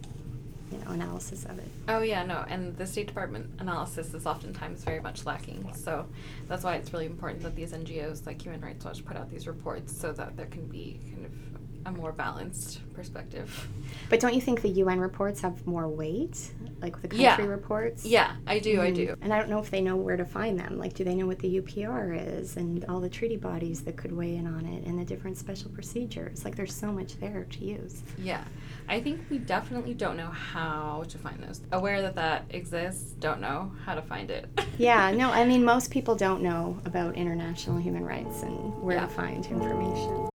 you 0.73 0.83
know, 0.86 0.91
analysis 0.91 1.45
of 1.45 1.59
it. 1.59 1.67
Oh 1.88 2.01
yeah, 2.01 2.23
no, 2.23 2.43
and 2.47 2.75
the 2.77 2.86
State 2.86 3.07
Department 3.07 3.49
analysis 3.59 4.13
is 4.13 4.25
oftentimes 4.25 4.83
very 4.83 4.99
much 4.99 5.25
lacking. 5.25 5.71
So 5.73 6.07
that's 6.47 6.63
why 6.63 6.75
it's 6.75 6.91
really 6.91 7.05
important 7.05 7.43
that 7.43 7.55
these 7.55 7.73
NGOs 7.73 8.25
like 8.25 8.41
Human 8.41 8.62
Rights 8.62 8.83
Watch 8.83 9.05
put 9.05 9.17
out 9.17 9.29
these 9.29 9.47
reports 9.47 9.95
so 9.95 10.12
that 10.13 10.36
there 10.36 10.47
can 10.47 10.65
be 10.67 10.99
kind 11.13 11.25
of 11.25 11.31
a 11.86 11.91
more 11.91 12.12
balanced 12.12 12.80
perspective. 12.93 13.67
But 14.10 14.19
don't 14.19 14.34
you 14.34 14.41
think 14.41 14.62
the 14.62 14.69
UN 14.69 15.00
reports 15.00 15.41
have 15.41 15.65
more 15.65 15.88
weight? 15.88 16.52
Like 16.82 17.02
the 17.02 17.08
country 17.08 17.24
yeah. 17.24 17.46
reports? 17.46 18.06
Yeah, 18.06 18.36
I 18.46 18.60
do, 18.60 18.78
mm. 18.78 18.82
I 18.82 18.91
do. 18.91 19.15
And 19.22 19.34
I 19.34 19.39
don't 19.39 19.50
know 19.50 19.60
if 19.60 19.72
they 19.72 19.82
know 19.82 19.96
where 19.96 20.17
to 20.17 20.26
find 20.26 20.60
them. 20.60 20.78
Like, 20.78 20.93
do 20.93 21.04
they 21.04 21.15
know 21.15 21.26
what 21.26 21.39
the 21.39 21.62
UPR 21.62 22.39
is 22.39 22.58
and 22.58 22.84
all 22.86 23.00
the 23.00 23.10
treaty 23.10 23.38
bodies 23.38 23.82
that 23.84 23.96
could 23.96 24.12
weigh 24.12 24.36
in 24.36 24.48
on 24.48 24.65
it 24.65 24.86
and 24.86 25.00
the 25.00 25.06
different 25.06 25.38
special 25.38 25.69
procedures? 25.72 26.43
Like, 26.43 26.56
there's 26.56 26.74
so 26.74 26.91
much 26.91 27.17
there 27.19 27.46
to 27.50 27.65
use. 27.65 28.04
Yeah. 28.17 28.43
I 28.89 29.00
think 29.00 29.22
we 29.30 29.38
definitely 29.38 29.93
don't 29.93 30.17
know 30.17 30.28
how 30.28 31.06
to 31.08 31.17
find 31.17 31.41
those. 31.41 31.62
Aware 31.72 32.02
that 32.02 32.15
that 32.15 32.46
exists, 32.50 33.12
don't 33.13 33.39
know 33.39 33.72
how 33.86 33.96
to 33.96 34.02
find 34.02 34.30
it. 34.30 34.48
yeah, 34.78 35.12
no, 35.12 35.32
I 35.32 35.46
mean, 35.46 35.63
most 35.63 35.89
people 35.89 36.15
don't 36.15 36.41
know 36.41 36.80
about 36.86 37.15
international 37.15 37.78
human 37.78 38.04
rights 38.04 38.43
and 38.43 38.74
where 38.82 38.98
yeah. 38.98 39.06
to 39.06 39.08
find 39.08 39.46
information. 39.46 40.30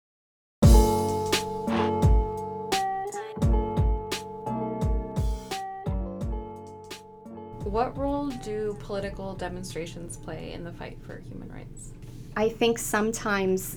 What 7.76 7.98
role 7.98 8.28
do 8.28 8.74
political 8.80 9.34
demonstrations 9.34 10.16
play 10.16 10.54
in 10.54 10.64
the 10.64 10.72
fight 10.72 10.96
for 11.06 11.18
human 11.18 11.52
rights? 11.52 11.92
I 12.34 12.48
think 12.48 12.78
sometimes 12.78 13.76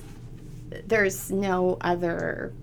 there's 0.86 1.30
no 1.30 1.76
other 1.82 2.54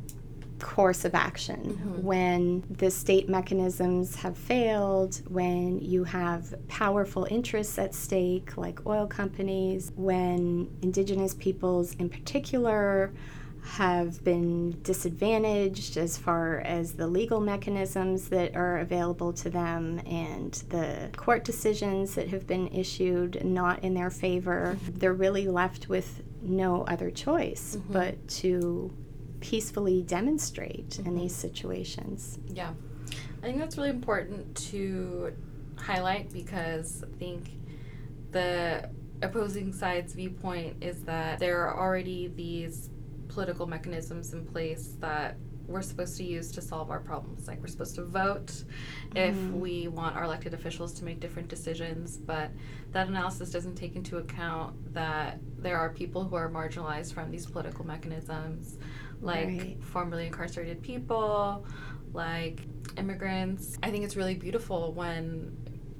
course 0.57 1.05
of 1.05 1.13
action 1.13 1.59
mm-hmm. 1.61 2.01
when 2.01 2.63
the 2.71 2.89
state 2.89 3.29
mechanisms 3.29 4.15
have 4.15 4.35
failed, 4.35 5.21
when 5.29 5.79
you 5.79 6.03
have 6.05 6.55
powerful 6.69 7.27
interests 7.29 7.77
at 7.77 7.93
stake, 7.93 8.57
like 8.57 8.83
oil 8.87 9.05
companies, 9.05 9.91
when 9.95 10.67
indigenous 10.81 11.35
peoples 11.35 11.93
in 11.99 12.09
particular 12.09 13.13
have 13.75 14.23
been 14.23 14.81
disadvantaged 14.81 15.97
as 15.97 16.17
far 16.17 16.59
as 16.61 16.93
the 16.93 17.05
legal 17.05 17.39
mechanisms 17.39 18.29
that 18.29 18.55
are 18.55 18.79
available 18.79 19.33
to 19.33 19.49
them 19.49 19.99
and 20.05 20.53
the 20.69 21.09
court 21.15 21.43
decisions 21.43 22.15
that 22.15 22.29
have 22.29 22.47
been 22.47 22.67
issued 22.69 23.43
not 23.43 23.83
in 23.83 23.93
their 23.93 24.09
favor. 24.09 24.77
They're 24.93 25.13
really 25.13 25.47
left 25.47 25.89
with 25.89 26.23
no 26.41 26.83
other 26.83 27.11
choice 27.11 27.75
mm-hmm. 27.75 27.93
but 27.93 28.27
to 28.27 28.91
peacefully 29.41 30.01
demonstrate 30.01 30.89
mm-hmm. 30.89 31.07
in 31.07 31.15
these 31.15 31.35
situations. 31.35 32.39
Yeah. 32.47 32.71
I 33.43 33.45
think 33.45 33.59
that's 33.59 33.77
really 33.77 33.89
important 33.89 34.55
to 34.71 35.33
highlight 35.77 36.31
because 36.31 37.03
I 37.03 37.17
think 37.17 37.51
the 38.31 38.89
opposing 39.21 39.73
side's 39.73 40.13
viewpoint 40.13 40.83
is 40.83 41.03
that 41.03 41.39
there 41.39 41.67
are 41.67 41.79
already 41.79 42.27
these 42.35 42.89
political 43.37 43.67
mechanisms 43.67 44.33
in 44.33 44.43
place 44.43 44.95
that 44.99 45.37
we're 45.67 45.83
supposed 45.83 46.17
to 46.17 46.23
use 46.23 46.51
to 46.51 46.59
solve 46.59 46.89
our 46.89 46.99
problems. 46.99 47.47
Like 47.47 47.61
we're 47.61 47.67
supposed 47.67 47.93
to 47.93 48.03
vote 48.03 48.47
mm-hmm. 48.47 49.15
if 49.15 49.37
we 49.51 49.87
want 49.89 50.15
our 50.15 50.23
elected 50.23 50.55
officials 50.55 50.91
to 50.93 51.05
make 51.05 51.19
different 51.19 51.47
decisions, 51.47 52.17
but 52.17 52.49
that 52.93 53.07
analysis 53.07 53.51
doesn't 53.51 53.75
take 53.75 53.95
into 53.95 54.17
account 54.17 54.91
that 54.91 55.37
there 55.59 55.77
are 55.77 55.91
people 55.91 56.23
who 56.23 56.35
are 56.35 56.49
marginalized 56.49 57.13
from 57.13 57.29
these 57.29 57.45
political 57.45 57.85
mechanisms, 57.85 58.79
like 59.21 59.45
right. 59.45 59.83
formerly 59.83 60.25
incarcerated 60.25 60.81
people, 60.81 61.63
like 62.13 62.61
immigrants. 62.97 63.77
I 63.83 63.91
think 63.91 64.03
it's 64.03 64.15
really 64.15 64.33
beautiful 64.33 64.93
when 64.93 65.55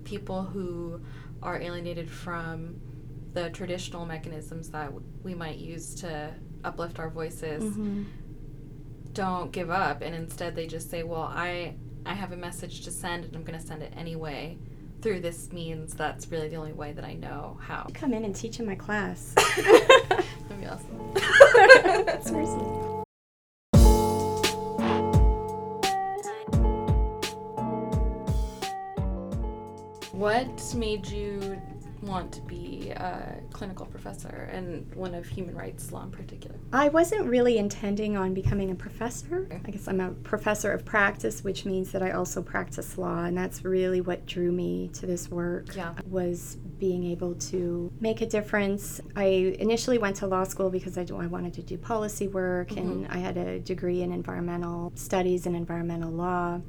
people 0.06 0.42
who 0.42 1.02
are 1.44 1.62
alienated 1.62 2.10
from 2.10 2.82
the 3.34 3.52
traditional 3.52 4.08
mechanisms 4.08 4.72
that 4.72 4.92
we 5.22 5.36
might 5.36 5.60
use 5.60 5.94
to 5.94 6.34
uplift 6.64 7.00
our 7.00 7.10
voices. 7.10 7.64
Mm-hmm. 7.64 8.04
don't 9.14 9.52
give 9.52 9.70
up. 9.70 10.02
And 10.02 10.14
instead 10.16 10.56
they 10.56 10.68
just 10.68 10.90
say 10.90 11.04
well 11.04 11.24
i 11.24 11.74
i 12.06 12.14
have 12.14 12.32
a 12.32 12.38
message 12.38 12.82
to 12.86 12.92
send 12.92 13.26
and 13.26 13.36
i'm 13.36 13.44
going 13.44 13.60
to 13.60 13.66
send 13.66 13.82
it 13.84 13.92
anyway 13.98 14.58
through 15.02 15.20
this 15.20 15.52
means 15.52 15.94
that's 15.94 16.28
really 16.32 16.48
the 16.50 16.56
only 16.56 16.74
way 16.74 16.92
that 16.94 17.04
i 17.06 17.14
know 17.14 17.58
how. 17.62 17.86
Come 17.94 18.14
in 18.14 18.26
and 18.26 18.36
teach 18.36 18.60
in 18.60 18.66
my 18.66 18.76
class. 18.76 19.34
That'd 19.56 20.60
be 20.60 20.66
awesome. 20.68 21.14
Seriously 22.24 22.66
What 30.12 30.74
made 30.76 31.06
you 31.08 31.62
want 32.08 32.32
to 32.34 32.42
be 32.42 32.92
a 32.92 33.42
clinical 33.52 33.86
professor 33.86 34.50
and 34.52 34.94
one 34.96 35.14
of 35.14 35.26
human 35.26 35.56
rights 35.56 35.92
law 35.92 36.04
in 36.04 36.12
particular? 36.12 36.56
I 36.74 36.90
wasn't 36.90 37.26
really 37.26 37.58
intending 37.58 38.18
on 38.18 38.34
becoming 38.34 38.72
a 38.72 38.76
professor. 38.76 39.48
I 39.66 39.72
guess 39.72 39.88
I'm 39.88 40.00
a 40.00 40.12
professor 40.12 40.72
of 40.72 40.86
practice, 40.86 41.44
which 41.44 41.66
means 41.66 41.92
that 41.92 42.02
I 42.02 42.12
also 42.12 42.42
practice 42.42 42.98
law, 42.98 43.26
and 43.26 43.38
that's 43.38 43.64
really 43.64 44.02
what 44.02 44.26
drew 44.26 44.52
me 44.52 44.90
to 44.94 45.06
this 45.06 45.30
work. 45.30 45.76
Yeah. 45.76 45.94
Was 46.10 46.58
being 46.80 47.04
able 47.06 47.36
to 47.36 47.92
make 48.00 48.22
a 48.22 48.26
difference. 48.26 49.02
I 49.16 49.56
initially 49.60 49.98
went 49.98 50.16
to 50.18 50.28
law 50.28 50.44
school 50.44 50.70
because 50.70 50.98
I, 50.98 51.02
I 51.02 51.28
wanted 51.28 51.54
to 51.56 51.62
do 51.62 51.78
policy 51.78 52.28
work, 52.28 52.70
mm-hmm. 52.70 52.80
and 52.80 53.08
I 53.10 53.18
had 53.18 53.38
a 53.38 53.60
degree 53.60 54.02
in 54.02 54.12
environmental 54.12 54.92
studies 54.96 55.46
and 55.46 55.56
environmental 55.56 56.12
law 56.12 56.62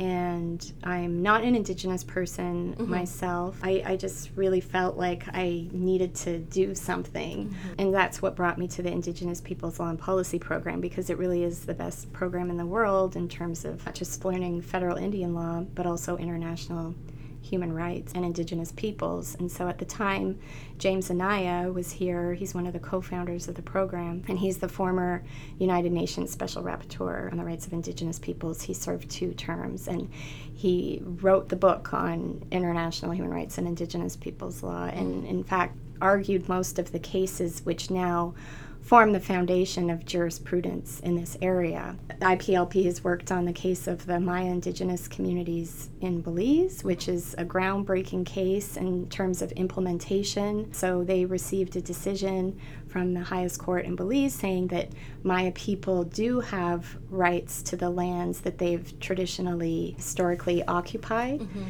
and 0.00 0.72
I'm 0.82 1.20
not 1.20 1.44
an 1.44 1.54
Indigenous 1.54 2.02
person 2.02 2.72
mm-hmm. 2.72 2.90
myself. 2.90 3.60
I, 3.62 3.82
I, 3.84 3.96
just 3.96 4.30
really 4.34 4.62
felt 4.62 4.96
like 4.96 5.28
I 5.34 5.68
needed 5.72 6.14
to 6.16 6.38
do 6.38 6.74
something. 6.74 7.48
Mm-hmm. 7.48 7.74
And 7.78 7.94
that's 7.94 8.22
what 8.22 8.34
brought 8.34 8.56
me 8.56 8.66
to 8.68 8.82
the 8.82 8.90
Indigenous 8.90 9.42
Peoples 9.42 9.78
Law 9.78 9.90
and 9.90 9.98
Policy 9.98 10.38
program 10.38 10.80
because 10.80 11.10
it 11.10 11.18
really 11.18 11.44
is 11.44 11.66
the 11.66 11.74
best 11.74 12.10
program 12.14 12.48
in 12.48 12.56
the 12.56 12.64
world 12.64 13.14
in 13.14 13.28
terms 13.28 13.66
of 13.66 13.84
not 13.84 13.94
just 13.94 14.24
learning 14.24 14.62
federal 14.62 14.96
Indian 14.96 15.34
law, 15.34 15.60
but 15.74 15.84
also 15.84 16.16
international 16.16 16.94
human 17.42 17.72
rights 17.72 18.12
and 18.14 18.24
indigenous 18.24 18.72
peoples. 18.72 19.34
And 19.38 19.50
so 19.50 19.68
at 19.68 19.78
the 19.78 19.84
time, 19.84 20.38
James 20.78 21.10
Anaya 21.10 21.72
was 21.72 21.92
here. 21.92 22.34
He's 22.34 22.54
one 22.54 22.66
of 22.66 22.72
the 22.72 22.78
co 22.78 23.00
founders 23.00 23.48
of 23.48 23.54
the 23.54 23.62
program, 23.62 24.22
and 24.28 24.38
he's 24.38 24.58
the 24.58 24.68
former 24.68 25.22
United 25.58 25.92
Nations 25.92 26.30
Special 26.30 26.62
Rapporteur 26.62 27.30
on 27.30 27.38
the 27.38 27.44
Rights 27.44 27.66
of 27.66 27.72
Indigenous 27.72 28.18
Peoples. 28.18 28.62
He 28.62 28.74
served 28.74 29.10
two 29.10 29.32
terms, 29.34 29.88
and 29.88 30.10
he 30.54 31.00
wrote 31.02 31.48
the 31.48 31.56
book 31.56 31.92
on 31.94 32.44
international 32.50 33.12
human 33.12 33.30
rights 33.30 33.58
and 33.58 33.66
indigenous 33.66 34.16
peoples 34.16 34.62
law, 34.62 34.84
and 34.84 35.26
in 35.26 35.44
fact, 35.44 35.76
argued 36.00 36.48
most 36.48 36.78
of 36.78 36.92
the 36.92 36.98
cases 36.98 37.60
which 37.64 37.90
now 37.90 38.34
form 38.82 39.12
the 39.12 39.20
foundation 39.20 39.90
of 39.90 40.04
jurisprudence 40.04 41.00
in 41.00 41.14
this 41.14 41.36
area. 41.40 41.96
IPLP 42.20 42.84
has 42.84 43.04
worked 43.04 43.30
on 43.30 43.44
the 43.44 43.52
case 43.52 43.86
of 43.86 44.06
the 44.06 44.18
Maya 44.18 44.46
indigenous 44.46 45.06
communities 45.06 45.90
in 46.00 46.20
Belize, 46.20 46.82
which 46.82 47.08
is 47.08 47.34
a 47.38 47.44
groundbreaking 47.44 48.26
case 48.26 48.76
in 48.76 49.08
terms 49.08 49.42
of 49.42 49.52
implementation. 49.52 50.72
So 50.72 51.04
they 51.04 51.24
received 51.24 51.76
a 51.76 51.80
decision 51.80 52.58
from 52.88 53.14
the 53.14 53.20
highest 53.20 53.58
court 53.60 53.84
in 53.84 53.96
Belize 53.96 54.34
saying 54.34 54.68
that 54.68 54.88
Maya 55.22 55.52
people 55.52 56.04
do 56.04 56.40
have 56.40 56.96
rights 57.08 57.62
to 57.62 57.76
the 57.76 57.90
lands 57.90 58.40
that 58.40 58.58
they've 58.58 58.98
traditionally, 58.98 59.94
historically 59.96 60.64
occupied. 60.64 61.40
Mm-hmm. 61.40 61.64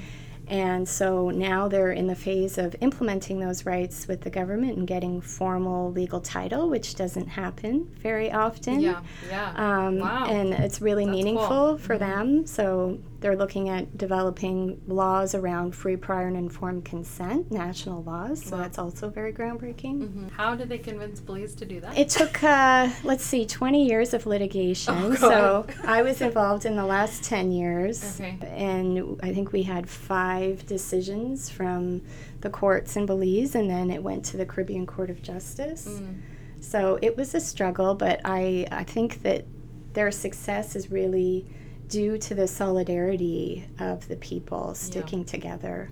And 0.50 0.86
so 0.88 1.30
now 1.30 1.68
they're 1.68 1.92
in 1.92 2.08
the 2.08 2.16
phase 2.16 2.58
of 2.58 2.74
implementing 2.80 3.38
those 3.38 3.64
rights 3.64 4.08
with 4.08 4.22
the 4.22 4.30
government 4.30 4.76
and 4.76 4.86
getting 4.86 5.20
formal 5.20 5.92
legal 5.92 6.20
title, 6.20 6.68
which 6.68 6.96
doesn't 6.96 7.28
happen 7.28 7.88
very 8.02 8.32
often. 8.32 8.80
Yeah, 8.80 9.00
yeah. 9.28 9.52
Um, 9.54 10.00
wow. 10.00 10.26
And 10.26 10.52
it's 10.52 10.80
really 10.80 11.04
That's 11.04 11.16
meaningful 11.16 11.46
cool. 11.46 11.78
for 11.78 11.96
mm-hmm. 11.96 12.10
them. 12.10 12.46
So 12.46 12.98
they're 13.20 13.36
looking 13.36 13.68
at 13.68 13.98
developing 13.98 14.80
laws 14.86 15.34
around 15.34 15.74
free, 15.74 15.96
prior, 15.96 16.26
and 16.26 16.36
informed 16.36 16.86
consent, 16.86 17.50
national 17.50 18.02
laws. 18.02 18.42
So 18.42 18.56
wow. 18.56 18.62
that's 18.62 18.78
also 18.78 19.10
very 19.10 19.32
groundbreaking. 19.32 20.00
Mm-hmm. 20.00 20.28
How 20.28 20.54
did 20.54 20.70
they 20.70 20.78
convince 20.78 21.20
Belize 21.20 21.54
to 21.56 21.66
do 21.66 21.80
that? 21.80 21.98
It 21.98 22.08
took, 22.08 22.42
uh, 22.42 22.90
let's 23.04 23.22
see, 23.22 23.44
20 23.44 23.86
years 23.86 24.14
of 24.14 24.24
litigation. 24.24 24.94
Oh, 24.96 25.14
so 25.14 25.66
I 25.84 26.00
was 26.00 26.22
involved 26.22 26.64
in 26.64 26.76
the 26.76 26.86
last 26.86 27.22
10 27.24 27.52
years. 27.52 28.18
Okay. 28.18 28.38
And 28.54 29.20
I 29.22 29.34
think 29.34 29.52
we 29.52 29.64
had 29.64 29.88
five 29.88 30.66
decisions 30.66 31.50
from 31.50 32.00
the 32.40 32.48
courts 32.48 32.96
in 32.96 33.04
Belize, 33.04 33.54
and 33.54 33.68
then 33.68 33.90
it 33.90 34.02
went 34.02 34.24
to 34.26 34.38
the 34.38 34.46
Caribbean 34.46 34.86
Court 34.86 35.10
of 35.10 35.20
Justice. 35.20 35.86
Mm. 35.86 36.20
So 36.60 36.98
it 37.02 37.18
was 37.18 37.34
a 37.34 37.40
struggle, 37.40 37.94
but 37.94 38.20
I, 38.24 38.66
I 38.72 38.84
think 38.84 39.22
that 39.22 39.44
their 39.92 40.10
success 40.10 40.74
is 40.74 40.90
really 40.90 41.46
due 41.90 42.16
to 42.16 42.34
the 42.34 42.46
solidarity 42.46 43.66
of 43.78 44.08
the 44.08 44.16
people 44.16 44.74
sticking 44.74 45.20
yeah. 45.20 45.26
together. 45.26 45.90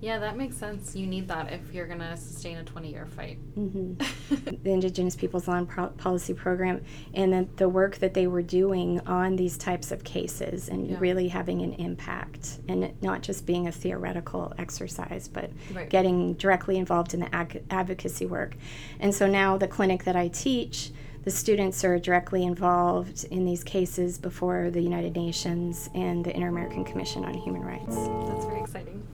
Yeah, 0.00 0.18
that 0.18 0.36
makes 0.36 0.56
sense. 0.58 0.94
You 0.94 1.06
need 1.06 1.28
that 1.28 1.50
if 1.50 1.72
you're 1.72 1.86
going 1.86 2.00
to 2.00 2.14
sustain 2.18 2.58
a 2.58 2.64
20 2.64 2.90
year 2.90 3.06
fight. 3.06 3.38
Mm-hmm. 3.56 4.56
the 4.62 4.70
Indigenous 4.70 5.16
Peoples 5.16 5.48
Law 5.48 5.64
Pro- 5.64 5.88
Policy 5.88 6.34
Program 6.34 6.84
and 7.14 7.32
the, 7.32 7.48
the 7.56 7.68
work 7.70 7.96
that 7.96 8.12
they 8.12 8.26
were 8.26 8.42
doing 8.42 9.00
on 9.06 9.36
these 9.36 9.56
types 9.56 9.92
of 9.92 10.04
cases 10.04 10.68
and 10.68 10.90
yeah. 10.90 10.96
really 10.98 11.28
having 11.28 11.62
an 11.62 11.72
impact 11.74 12.58
and 12.68 12.92
not 13.02 13.22
just 13.22 13.46
being 13.46 13.66
a 13.66 13.72
theoretical 13.72 14.52
exercise, 14.58 15.26
but 15.26 15.50
right. 15.72 15.88
getting 15.88 16.34
directly 16.34 16.76
involved 16.76 17.14
in 17.14 17.20
the 17.20 17.34
ag- 17.34 17.64
advocacy 17.70 18.26
work. 18.26 18.56
And 19.00 19.14
so 19.14 19.26
now 19.26 19.56
the 19.56 19.68
clinic 19.68 20.04
that 20.04 20.16
I 20.16 20.28
teach 20.28 20.92
the 21.24 21.30
students 21.30 21.84
are 21.84 21.98
directly 21.98 22.44
involved 22.44 23.24
in 23.30 23.46
these 23.46 23.64
cases 23.64 24.18
before 24.18 24.70
the 24.70 24.80
United 24.80 25.16
Nations 25.16 25.88
and 25.94 26.24
the 26.24 26.34
Inter 26.34 26.48
American 26.48 26.84
Commission 26.84 27.24
on 27.24 27.34
Human 27.34 27.62
Rights. 27.62 27.96
That's 27.96 28.44
very 28.44 28.60
exciting. 28.60 29.13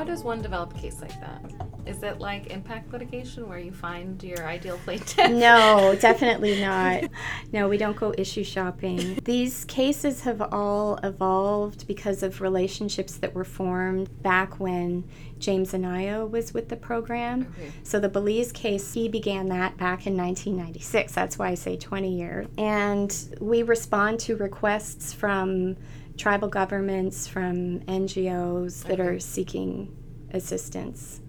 How 0.00 0.06
does 0.06 0.24
one 0.24 0.40
develop 0.40 0.74
a 0.74 0.78
case 0.78 1.02
like 1.02 1.20
that? 1.20 1.42
Is 1.84 2.02
it 2.02 2.20
like 2.20 2.46
impact 2.46 2.90
litigation 2.90 3.46
where 3.46 3.58
you 3.58 3.70
find 3.70 4.22
your 4.22 4.46
ideal 4.46 4.78
plaintiff? 4.82 5.30
No, 5.30 5.94
definitely 6.00 6.58
not. 6.58 7.04
No, 7.52 7.68
we 7.68 7.76
don't 7.76 7.98
go 7.98 8.14
issue 8.16 8.42
shopping. 8.42 9.18
These 9.24 9.66
cases 9.66 10.22
have 10.22 10.40
all 10.40 10.98
evolved 11.02 11.86
because 11.86 12.22
of 12.22 12.40
relationships 12.40 13.18
that 13.18 13.34
were 13.34 13.44
formed 13.44 14.22
back 14.22 14.58
when 14.58 15.04
James 15.38 15.74
Anaya 15.74 16.24
was 16.24 16.54
with 16.54 16.70
the 16.70 16.76
program. 16.76 17.54
Okay. 17.58 17.70
So 17.82 18.00
the 18.00 18.08
Belize 18.08 18.52
case, 18.52 18.94
he 18.94 19.06
began 19.06 19.50
that 19.50 19.76
back 19.76 20.06
in 20.06 20.16
1996. 20.16 21.12
That's 21.12 21.38
why 21.38 21.48
I 21.48 21.54
say 21.54 21.76
20 21.76 22.10
years. 22.10 22.46
And 22.56 23.14
we 23.38 23.64
respond 23.64 24.18
to 24.20 24.36
requests 24.36 25.12
from 25.12 25.76
tribal 26.20 26.48
governments, 26.48 27.26
from 27.26 27.80
NGOs 27.80 28.84
that 28.84 29.00
okay. 29.00 29.08
are 29.08 29.18
seeking 29.18 29.96
assistance. 30.32 31.20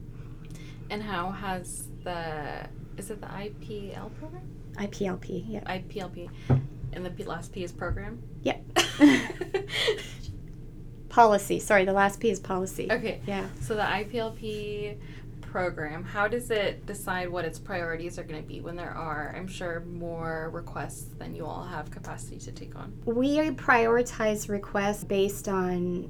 And 0.89 1.01
how 1.01 1.31
has 1.31 1.87
the 2.03 2.67
is 2.97 3.09
it 3.09 3.21
the 3.21 3.27
IPL 3.27 4.13
program? 4.19 4.43
IPLP, 4.73 5.45
yeah. 5.47 5.61
IPLP, 5.61 6.29
and 6.91 7.05
the 7.05 7.23
last 7.23 7.53
P 7.53 7.63
is 7.63 7.71
program. 7.71 8.21
Yep. 8.43 8.79
policy. 11.09 11.59
Sorry, 11.59 11.85
the 11.85 11.93
last 11.93 12.19
P 12.19 12.29
is 12.29 12.39
policy. 12.41 12.91
Okay. 12.91 13.21
Yeah. 13.25 13.47
So 13.61 13.75
the 13.75 13.83
IPLP 13.83 14.97
program, 15.51 16.03
how 16.03 16.29
does 16.29 16.49
it 16.49 16.85
decide 16.85 17.29
what 17.29 17.43
its 17.43 17.59
priorities 17.59 18.17
are 18.17 18.23
going 18.23 18.41
to 18.41 18.47
be 18.47 18.61
when 18.61 18.77
there 18.77 18.91
are, 18.91 19.35
I'm 19.35 19.47
sure, 19.47 19.81
more 19.81 20.49
requests 20.53 21.13
than 21.19 21.35
you 21.35 21.45
all 21.45 21.65
have 21.65 21.91
capacity 21.91 22.37
to 22.37 22.51
take 22.53 22.75
on? 22.75 22.97
We 23.05 23.37
prioritize 23.51 24.47
requests 24.47 25.03
based 25.03 25.49
on 25.49 26.09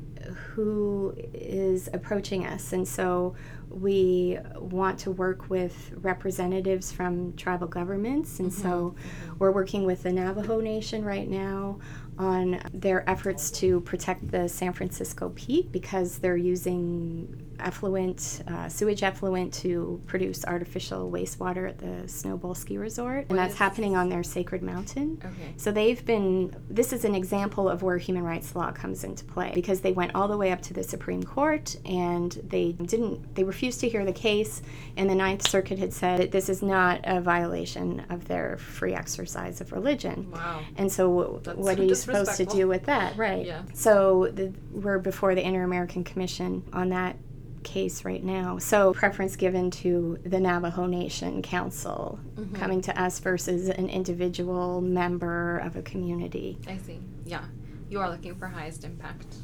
who 0.54 1.15
is 1.34 1.89
approaching 1.91 2.45
us. 2.45 2.71
And 2.73 2.88
so 2.88 3.36
we 3.67 4.38
want 4.56 4.99
to 4.99 5.12
work 5.12 5.49
with 5.49 5.93
representatives 5.95 6.91
from 6.91 7.34
tribal 7.36 7.67
governments. 7.67 8.39
And 8.39 8.51
mm-hmm. 8.51 8.62
so 8.62 8.95
we're 9.39 9.51
working 9.51 9.86
with 9.86 10.04
the 10.04 10.13
Navajo 10.13 10.60
Nation 10.60 11.04
right 11.04 11.27
now 11.27 11.80
on 12.19 12.62
their 12.73 13.10
efforts 13.10 13.49
to 13.49 13.82
protect 13.82 14.30
the 14.30 14.47
San 14.47 14.73
Francisco 14.73 15.30
Peak 15.30 15.71
because 15.71 16.19
they're 16.19 16.38
using 16.38 17.50
effluent, 17.62 18.43
uh, 18.47 18.67
sewage 18.69 19.04
effluent 19.04 19.54
to 19.56 20.02
produce 20.06 20.45
artificial 20.45 21.12
wastewater 21.12 21.69
at 21.69 21.78
the 21.78 22.08
Snowbowl 22.08 22.56
Ski 22.56 22.78
Resort. 22.78 23.28
And 23.30 23.38
that's 23.38 23.56
happening 23.56 23.95
on 23.95 24.10
their 24.10 24.24
sacred 24.24 24.62
mountain. 24.62 25.21
Okay. 25.24 25.54
So 25.58 25.71
they've 25.71 26.04
been, 26.06 26.56
this 26.69 26.93
is 26.93 27.06
an 27.06 27.15
example 27.15 27.69
of 27.69 27.84
where 27.84 27.97
human 27.97 28.24
rights 28.24 28.56
law 28.56 28.71
comes 28.71 29.04
into 29.04 29.24
play 29.26 29.52
because 29.54 29.82
they 29.82 29.91
went 29.91 30.13
all 30.15 30.28
the 30.28 30.38
way 30.38 30.52
up 30.52 30.62
to 30.63 30.74
the 30.74 30.84
Supreme 30.84 31.24
Court 31.24 31.76
and 31.86 32.32
they 32.47 32.74
didn't, 32.74 33.36
they 33.36 33.43
refused 33.43 33.80
to 33.82 33.89
hear 33.89 34.06
the 34.06 34.13
case. 34.13 34.62
And 34.97 35.10
the 35.10 35.15
Ninth 35.15 35.47
Circuit 35.47 35.80
had 35.80 35.93
said 35.93 36.19
that 36.19 36.32
this 36.32 36.50
is 36.50 36.62
not 36.62 37.02
a 37.04 37.21
violation 37.21 38.06
of 38.10 38.28
their 38.28 38.58
free 38.58 38.93
exercise 38.93 39.62
of 39.62 39.71
religion. 39.71 40.32
Wow. 40.32 40.62
And 40.78 40.91
so, 40.91 41.39
that's 41.43 41.58
what 41.58 41.80
are 41.80 41.84
you 41.84 41.95
supposed 41.95 42.38
to 42.38 42.45
do 42.45 42.67
with 42.67 42.86
that? 42.86 43.15
Right. 43.17 43.45
Yeah. 43.45 43.63
So 43.74 44.30
the, 44.34 44.54
we're 44.71 45.00
before 45.00 45.36
the 45.36 45.45
Inter 45.45 45.63
American 45.63 46.04
Commission 46.04 46.63
on 46.74 46.89
that 46.89 47.15
case 47.63 48.06
right 48.06 48.24
now. 48.24 48.58
So, 48.58 48.93
preference 48.93 49.36
given 49.36 49.71
to 49.71 50.17
the 50.26 50.39
Navajo 50.39 50.86
Nation 50.86 51.41
Council 51.41 52.19
mm-hmm. 52.36 52.56
coming 52.56 52.82
to 52.82 53.02
us 53.02 53.19
versus 53.19 53.69
an 53.69 53.89
individual 53.89 54.82
member 54.82 55.60
of 55.60 55.76
a 55.76 55.82
community. 55.82 56.58
I 56.67 56.78
see. 56.78 57.00
Yeah. 57.26 57.43
You 57.89 58.00
are 58.00 58.10
looking 58.10 58.36
for 58.36 58.47
highest 58.47 58.84
impact. 58.84 59.36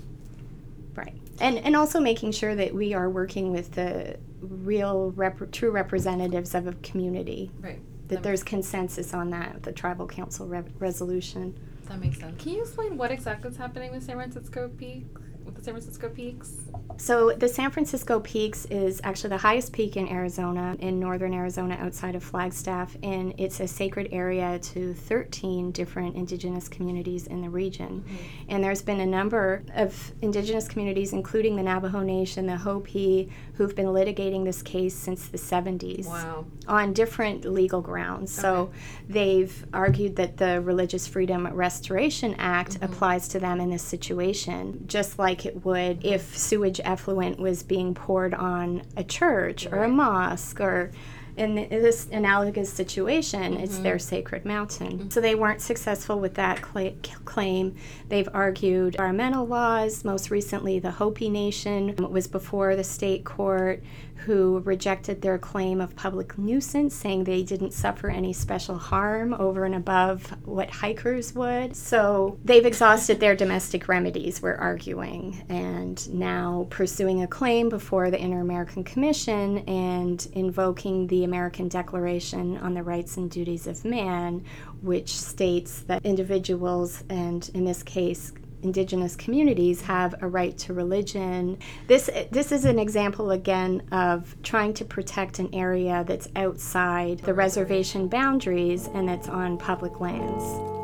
Right. 0.95 1.13
And, 1.39 1.57
and 1.59 1.75
also 1.75 1.99
making 1.99 2.31
sure 2.31 2.55
that 2.55 2.73
we 2.73 2.93
are 2.93 3.09
working 3.09 3.51
with 3.51 3.73
the 3.73 4.17
real, 4.41 5.11
rep- 5.11 5.51
true 5.51 5.69
representatives 5.71 6.55
of 6.55 6.67
a 6.67 6.73
community. 6.73 7.51
Right. 7.59 7.79
That, 8.07 8.15
that 8.15 8.23
there's 8.23 8.41
consensus 8.41 9.13
on 9.13 9.29
that, 9.31 9.63
the 9.63 9.73
tribal 9.73 10.07
council 10.07 10.47
re- 10.47 10.63
resolution. 10.79 11.59
That 11.85 11.99
makes 11.99 12.19
sense. 12.19 12.41
Can 12.41 12.53
you 12.53 12.61
explain 12.61 12.97
what 12.97 13.11
exactly 13.11 13.51
is 13.51 13.57
happening 13.57 13.91
with 13.91 14.03
San 14.03 14.15
Francisco 14.15 14.69
Peak? 14.77 15.05
With 15.47 15.55
the 15.55 15.63
San 15.63 15.73
Francisco 15.73 16.09
Peaks? 16.09 16.51
So, 16.97 17.31
the 17.31 17.47
San 17.47 17.71
Francisco 17.71 18.19
Peaks 18.19 18.65
is 18.65 18.99
actually 19.03 19.29
the 19.29 19.37
highest 19.37 19.71
peak 19.71 19.95
in 19.97 20.09
Arizona, 20.09 20.75
in 20.79 20.99
northern 20.99 21.33
Arizona, 21.33 21.77
outside 21.79 22.15
of 22.15 22.23
Flagstaff, 22.23 22.97
and 23.03 23.33
it's 23.37 23.59
a 23.59 23.67
sacred 23.67 24.09
area 24.11 24.57
to 24.59 24.93
13 24.93 25.71
different 25.71 26.15
indigenous 26.15 26.67
communities 26.67 27.27
in 27.27 27.41
the 27.41 27.49
region. 27.49 28.01
Mm-hmm. 28.01 28.45
And 28.49 28.63
there's 28.63 28.81
been 28.81 28.99
a 28.99 29.05
number 29.05 29.63
of 29.75 30.11
indigenous 30.21 30.67
communities, 30.67 31.13
including 31.13 31.55
the 31.55 31.63
Navajo 31.63 32.01
Nation, 32.01 32.47
the 32.47 32.57
Hopi, 32.57 33.31
who've 33.53 33.75
been 33.75 33.87
litigating 33.87 34.43
this 34.43 34.61
case 34.61 34.95
since 34.95 35.27
the 35.27 35.37
70s 35.37 36.07
wow. 36.07 36.45
on 36.67 36.93
different 36.93 37.45
legal 37.45 37.79
grounds. 37.79 38.37
Okay. 38.37 38.41
So, 38.41 38.71
they've 39.07 39.65
argued 39.71 40.17
that 40.17 40.37
the 40.37 40.61
Religious 40.61 41.07
Freedom 41.07 41.47
Restoration 41.47 42.35
Act 42.39 42.71
mm-hmm. 42.71 42.85
applies 42.85 43.27
to 43.29 43.39
them 43.39 43.61
in 43.61 43.69
this 43.69 43.83
situation, 43.83 44.83
just 44.87 45.19
like 45.19 45.36
it 45.45 45.65
would 45.65 46.05
if 46.05 46.37
sewage 46.37 46.79
effluent 46.83 47.39
was 47.39 47.63
being 47.63 47.93
poured 47.93 48.33
on 48.33 48.83
a 48.95 49.03
church 49.03 49.65
right. 49.65 49.73
or 49.73 49.83
a 49.83 49.89
mosque 49.89 50.59
or 50.59 50.91
in 51.37 51.53
this 51.55 52.07
analogous 52.11 52.73
situation, 52.73 53.53
mm-hmm. 53.53 53.63
it's 53.63 53.77
their 53.77 53.99
sacred 53.99 54.43
mountain. 54.43 54.97
Mm-hmm. 54.97 55.09
So 55.09 55.21
they 55.21 55.35
weren't 55.35 55.61
successful 55.61 56.19
with 56.19 56.33
that 56.33 56.65
cl- 56.65 56.95
claim. 57.25 57.75
They've 58.09 58.27
argued 58.33 58.95
environmental 58.95 59.45
laws. 59.45 60.03
Most 60.03 60.31
recently, 60.31 60.79
the 60.79 60.91
Hopi 60.91 61.29
Nation 61.29 61.95
was 61.97 62.27
before 62.27 62.75
the 62.75 62.83
state 62.83 63.23
court 63.23 63.83
who 64.25 64.59
rejected 64.65 65.21
their 65.21 65.37
claim 65.37 65.79
of 65.79 65.95
public 65.95 66.37
nuisance, 66.37 66.95
saying 66.95 67.23
they 67.23 67.43
didn't 67.43 67.71
suffer 67.71 68.09
any 68.09 68.33
special 68.33 68.77
harm 68.77 69.33
over 69.33 69.65
and 69.65 69.75
above 69.75 70.35
what 70.45 70.69
hikers 70.69 71.33
would. 71.33 71.75
So 71.75 72.37
they've 72.43 72.65
exhausted 72.65 73.19
their 73.19 73.35
domestic 73.35 73.87
remedies, 73.87 74.41
we're 74.41 74.55
arguing, 74.55 75.45
and 75.49 76.13
now 76.13 76.67
pursuing 76.69 77.23
a 77.23 77.27
claim 77.27 77.69
before 77.69 78.11
the 78.11 78.21
Inter 78.21 78.41
American 78.41 78.83
Commission 78.83 79.59
and 79.59 80.27
invoking 80.33 81.07
the 81.07 81.23
American 81.23 81.67
Declaration 81.67 82.57
on 82.57 82.73
the 82.73 82.83
Rights 82.83 83.17
and 83.17 83.29
Duties 83.29 83.67
of 83.67 83.85
Man, 83.85 84.43
which 84.81 85.15
states 85.15 85.81
that 85.81 86.05
individuals, 86.05 87.03
and 87.09 87.49
in 87.53 87.65
this 87.65 87.83
case, 87.83 88.31
indigenous 88.63 89.15
communities 89.15 89.81
have 89.81 90.15
a 90.21 90.27
right 90.27 90.57
to 90.59 90.73
religion. 90.73 91.57
This 91.87 92.09
this 92.31 92.51
is 92.51 92.65
an 92.65 92.79
example 92.79 93.31
again 93.31 93.83
of 93.91 94.35
trying 94.43 94.73
to 94.75 94.85
protect 94.85 95.39
an 95.39 95.53
area 95.53 96.03
that's 96.07 96.27
outside 96.35 97.19
the 97.19 97.33
reservation 97.33 98.07
boundaries 98.07 98.89
and 98.93 99.07
that's 99.07 99.27
on 99.27 99.57
public 99.57 99.99
lands. 99.99 100.76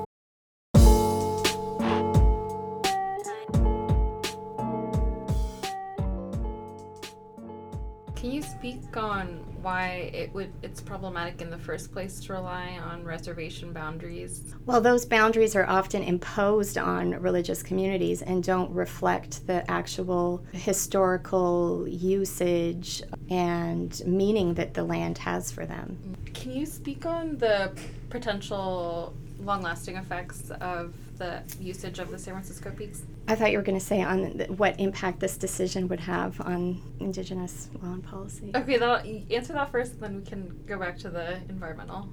Speak 8.63 8.95
on 8.95 9.27
why 9.61 10.09
it 10.13 10.33
would 10.33 10.49
it's 10.61 10.79
problematic 10.79 11.41
in 11.41 11.49
the 11.49 11.57
first 11.57 11.91
place 11.91 12.21
to 12.21 12.31
rely 12.31 12.79
on 12.81 13.03
reservation 13.03 13.73
boundaries? 13.73 14.55
Well, 14.65 14.79
those 14.79 15.03
boundaries 15.05 15.53
are 15.53 15.65
often 15.67 16.01
imposed 16.01 16.77
on 16.77 17.11
religious 17.21 17.61
communities 17.61 18.21
and 18.21 18.41
don't 18.41 18.71
reflect 18.71 19.45
the 19.47 19.69
actual 19.69 20.45
historical 20.53 21.85
usage 21.89 23.03
and 23.29 24.01
meaning 24.05 24.53
that 24.53 24.73
the 24.73 24.83
land 24.85 25.17
has 25.17 25.51
for 25.51 25.65
them. 25.65 26.15
Can 26.33 26.53
you 26.53 26.65
speak 26.65 27.05
on 27.05 27.37
the 27.39 27.73
potential 28.09 29.13
long-lasting 29.41 29.97
effects 29.97 30.51
of 30.61 30.93
the 31.17 31.43
usage 31.59 31.99
of 31.99 32.11
the 32.11 32.17
San 32.17 32.33
Francisco 32.33 32.71
Peaks? 32.71 33.03
I 33.27 33.35
thought 33.35 33.51
you 33.51 33.57
were 33.57 33.63
going 33.63 33.79
to 33.79 33.85
say 33.85 34.01
on 34.01 34.39
what 34.57 34.79
impact 34.79 35.19
this 35.19 35.37
decision 35.37 35.87
would 35.87 35.99
have 36.01 36.39
on 36.41 36.81
Indigenous 36.99 37.69
law 37.81 37.93
and 37.93 38.03
policy. 38.03 38.51
Okay, 38.55 38.77
that'll, 38.77 38.97
answer 39.31 39.53
that 39.53 39.71
first, 39.71 39.99
then 39.99 40.17
we 40.17 40.23
can 40.23 40.63
go 40.65 40.77
back 40.77 40.97
to 40.99 41.09
the 41.09 41.35
environmental. 41.49 42.09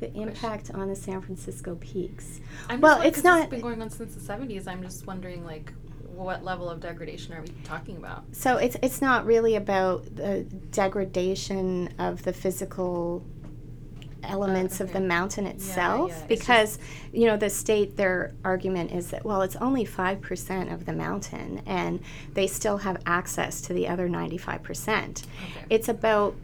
The 0.00 0.12
impact 0.14 0.66
question. 0.66 0.76
on 0.76 0.88
the 0.88 0.96
San 0.96 1.20
Francisco 1.20 1.76
Peaks. 1.76 2.40
I'm 2.68 2.80
well, 2.80 3.02
it's 3.02 3.22
not. 3.22 3.42
It's 3.42 3.50
been 3.50 3.60
going 3.60 3.82
on 3.82 3.90
since 3.90 4.14
the 4.14 4.20
70s. 4.20 4.66
I'm 4.66 4.82
just 4.82 5.06
wondering, 5.06 5.44
like, 5.44 5.72
what 6.14 6.42
level 6.44 6.68
of 6.70 6.80
degradation 6.80 7.34
are 7.34 7.42
we 7.42 7.48
talking 7.64 7.96
about? 7.96 8.24
So 8.32 8.56
it's 8.56 8.76
it's 8.82 9.00
not 9.00 9.26
really 9.26 9.56
about 9.56 10.04
the 10.16 10.44
degradation 10.70 11.90
of 11.98 12.22
the 12.22 12.32
physical 12.32 13.24
elements 14.24 14.80
okay. 14.80 14.84
of 14.84 14.92
the 14.92 15.00
mountain 15.00 15.46
itself 15.46 16.10
yeah, 16.10 16.18
yeah. 16.18 16.26
because 16.26 16.76
it's 16.76 17.14
you 17.14 17.26
know 17.26 17.36
the 17.36 17.50
state 17.50 17.96
their 17.96 18.32
argument 18.44 18.92
is 18.92 19.10
that 19.10 19.24
well 19.24 19.42
it's 19.42 19.56
only 19.56 19.84
5% 19.84 20.72
of 20.72 20.86
the 20.86 20.92
mountain 20.92 21.62
and 21.66 22.00
they 22.34 22.46
still 22.46 22.78
have 22.78 23.00
access 23.06 23.60
to 23.62 23.72
the 23.72 23.88
other 23.88 24.08
95% 24.08 25.24
okay. 25.24 25.24
it's 25.68 25.88
about 25.88 26.34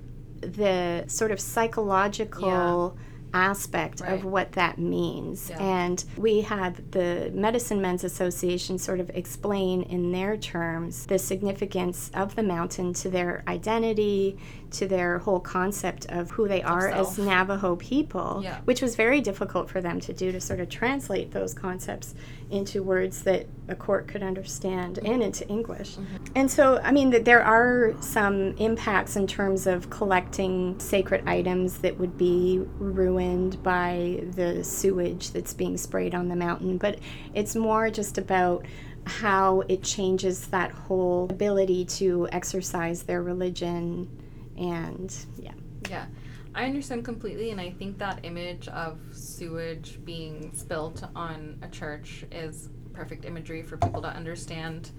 the 0.40 1.04
sort 1.06 1.30
of 1.30 1.40
psychological 1.40 2.94
yeah 2.96 3.02
aspect 3.36 4.00
right. 4.00 4.12
of 4.12 4.24
what 4.24 4.52
that 4.52 4.78
means. 4.78 5.50
And 5.50 6.02
we 6.16 6.40
had 6.40 6.90
the 6.92 7.30
Medicine 7.34 7.80
Men's 7.82 8.02
Association 8.02 8.78
sort 8.78 8.98
of 8.98 9.10
explain 9.10 9.82
in 9.82 10.10
their 10.10 10.36
terms 10.36 11.06
the 11.06 11.18
significance 11.18 12.10
of 12.14 12.34
the 12.34 12.42
mountain 12.42 12.94
to 12.94 13.10
their 13.10 13.44
identity, 13.46 14.38
to 14.70 14.86
their 14.86 15.18
whole 15.18 15.40
concept 15.40 16.06
of 16.06 16.30
who 16.32 16.48
they 16.48 16.62
are 16.62 16.88
as 16.88 17.18
Navajo 17.18 17.76
people, 17.76 18.40
yeah. 18.42 18.60
which 18.64 18.82
was 18.82 18.96
very 18.96 19.20
difficult 19.20 19.70
for 19.70 19.80
them 19.80 20.00
to 20.00 20.12
do 20.12 20.32
to 20.32 20.40
sort 20.40 20.60
of 20.60 20.68
translate 20.68 21.30
those 21.30 21.54
concepts 21.54 22.14
into 22.50 22.82
words 22.82 23.22
that 23.22 23.46
a 23.68 23.74
court 23.74 24.06
could 24.06 24.22
understand 24.22 24.98
and 24.98 25.22
into 25.22 25.46
English. 25.48 25.96
Mm-hmm. 25.96 26.16
And 26.34 26.50
so, 26.50 26.80
I 26.82 26.92
mean, 26.92 27.10
there 27.24 27.42
are 27.42 27.94
some 28.00 28.56
impacts 28.56 29.16
in 29.16 29.26
terms 29.26 29.66
of 29.66 29.90
collecting 29.90 30.78
sacred 30.78 31.26
items 31.26 31.78
that 31.78 31.98
would 31.98 32.16
be 32.16 32.62
ruined 32.78 33.62
by 33.62 34.24
the 34.34 34.62
sewage 34.62 35.30
that's 35.30 35.54
being 35.54 35.76
sprayed 35.76 36.14
on 36.14 36.28
the 36.28 36.36
mountain, 36.36 36.78
but 36.78 36.98
it's 37.34 37.56
more 37.56 37.90
just 37.90 38.18
about 38.18 38.64
how 39.06 39.62
it 39.68 39.82
changes 39.82 40.48
that 40.48 40.72
whole 40.72 41.28
ability 41.30 41.84
to 41.84 42.28
exercise 42.32 43.04
their 43.04 43.22
religion 43.22 44.08
and 44.56 45.14
yeah. 45.38 45.52
Yeah. 45.88 46.06
I 46.54 46.64
understand 46.64 47.04
completely, 47.04 47.50
and 47.50 47.60
I 47.60 47.70
think 47.70 47.98
that 47.98 48.20
image 48.24 48.66
of 48.68 48.98
sewage 49.12 50.02
being 50.04 50.50
spilt 50.54 51.04
on 51.14 51.58
a 51.62 51.68
church 51.68 52.24
is 52.32 52.70
perfect 52.94 53.26
imagery 53.26 53.62
for 53.62 53.76
people 53.76 54.00
to 54.00 54.08
understand 54.08 54.90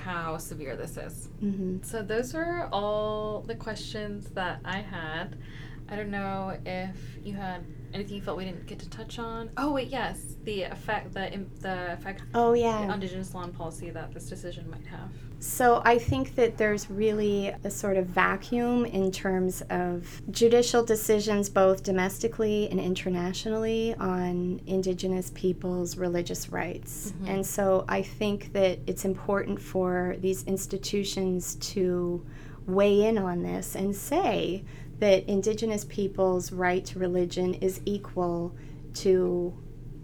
how 0.00 0.36
severe 0.36 0.76
this 0.76 0.98
is. 0.98 1.30
Mm-hmm. 1.42 1.78
So, 1.82 2.02
those 2.02 2.34
are 2.34 2.68
all 2.70 3.40
the 3.40 3.54
questions 3.54 4.26
that 4.32 4.60
I 4.66 4.80
had. 4.80 5.38
I 5.88 5.96
don't 5.96 6.10
know 6.10 6.58
if 6.66 6.96
you 7.24 7.34
had 7.34 7.64
anything 7.94 8.16
you 8.16 8.22
felt 8.22 8.36
we 8.36 8.44
didn't 8.44 8.66
get 8.66 8.78
to 8.80 8.88
touch 8.90 9.18
on. 9.18 9.50
Oh 9.56 9.72
wait, 9.72 9.88
yes, 9.88 10.36
the 10.44 10.62
effect, 10.62 11.12
the 11.14 11.46
the 11.60 11.92
effect. 11.92 12.22
Oh 12.34 12.52
yeah. 12.52 12.86
The 12.86 12.94
indigenous 12.94 13.34
law 13.34 13.42
and 13.44 13.54
policy 13.54 13.90
that 13.90 14.12
this 14.12 14.28
decision 14.28 14.70
might 14.70 14.86
have. 14.86 15.10
So 15.40 15.82
I 15.84 15.98
think 15.98 16.34
that 16.34 16.58
there's 16.58 16.90
really 16.90 17.54
a 17.62 17.70
sort 17.70 17.96
of 17.96 18.06
vacuum 18.06 18.84
in 18.84 19.12
terms 19.12 19.62
of 19.70 20.20
judicial 20.32 20.82
decisions, 20.84 21.48
both 21.48 21.84
domestically 21.84 22.68
and 22.70 22.80
internationally, 22.80 23.94
on 24.00 24.60
indigenous 24.66 25.30
people's 25.34 25.96
religious 25.96 26.48
rights. 26.48 27.12
Mm-hmm. 27.12 27.26
And 27.28 27.46
so 27.46 27.84
I 27.88 28.02
think 28.02 28.52
that 28.52 28.80
it's 28.88 29.04
important 29.04 29.60
for 29.60 30.16
these 30.18 30.42
institutions 30.44 31.54
to 31.54 32.26
weigh 32.66 33.06
in 33.06 33.16
on 33.16 33.42
this 33.42 33.76
and 33.76 33.94
say 33.94 34.64
that 34.98 35.28
indigenous 35.28 35.84
people's 35.84 36.52
right 36.52 36.84
to 36.86 36.98
religion 36.98 37.54
is 37.54 37.80
equal 37.84 38.54
to 38.94 39.56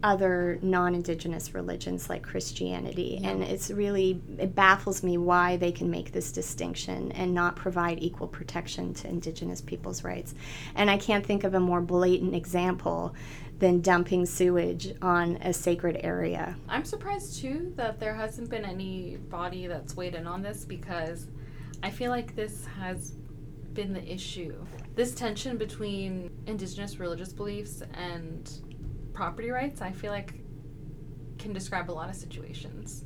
other 0.04 0.58
non-indigenous 0.60 1.54
religions 1.54 2.10
like 2.10 2.22
Christianity 2.22 3.18
yeah. 3.22 3.30
and 3.30 3.42
it's 3.42 3.70
really 3.70 4.20
it 4.38 4.54
baffles 4.54 5.02
me 5.02 5.16
why 5.16 5.56
they 5.56 5.72
can 5.72 5.90
make 5.90 6.12
this 6.12 6.30
distinction 6.30 7.10
and 7.12 7.32
not 7.32 7.56
provide 7.56 8.02
equal 8.02 8.28
protection 8.28 8.92
to 8.92 9.08
indigenous 9.08 9.62
people's 9.62 10.04
rights 10.04 10.34
and 10.74 10.90
I 10.90 10.98
can't 10.98 11.24
think 11.24 11.42
of 11.42 11.54
a 11.54 11.60
more 11.60 11.80
blatant 11.80 12.34
example 12.34 13.14
than 13.58 13.80
dumping 13.80 14.26
sewage 14.26 14.92
on 15.00 15.36
a 15.36 15.54
sacred 15.54 15.98
area. 16.02 16.54
I'm 16.68 16.84
surprised 16.84 17.40
too 17.40 17.72
that 17.76 17.98
there 17.98 18.14
hasn't 18.14 18.50
been 18.50 18.64
any 18.64 19.16
body 19.16 19.66
that's 19.66 19.96
weighed 19.96 20.14
in 20.14 20.26
on 20.26 20.42
this 20.42 20.66
because 20.66 21.28
I 21.82 21.90
feel 21.90 22.10
like 22.10 22.36
this 22.36 22.66
has 22.78 23.12
been 23.72 23.92
the 23.92 24.12
issue. 24.12 24.54
This 24.94 25.14
tension 25.14 25.56
between 25.56 26.30
indigenous 26.46 27.00
religious 27.00 27.32
beliefs 27.32 27.82
and 27.94 28.50
property 29.12 29.50
rights, 29.50 29.82
I 29.82 29.90
feel 29.90 30.12
like 30.12 30.34
can 31.38 31.52
describe 31.52 31.90
a 31.90 31.92
lot 31.92 32.08
of 32.08 32.14
situations. 32.14 33.04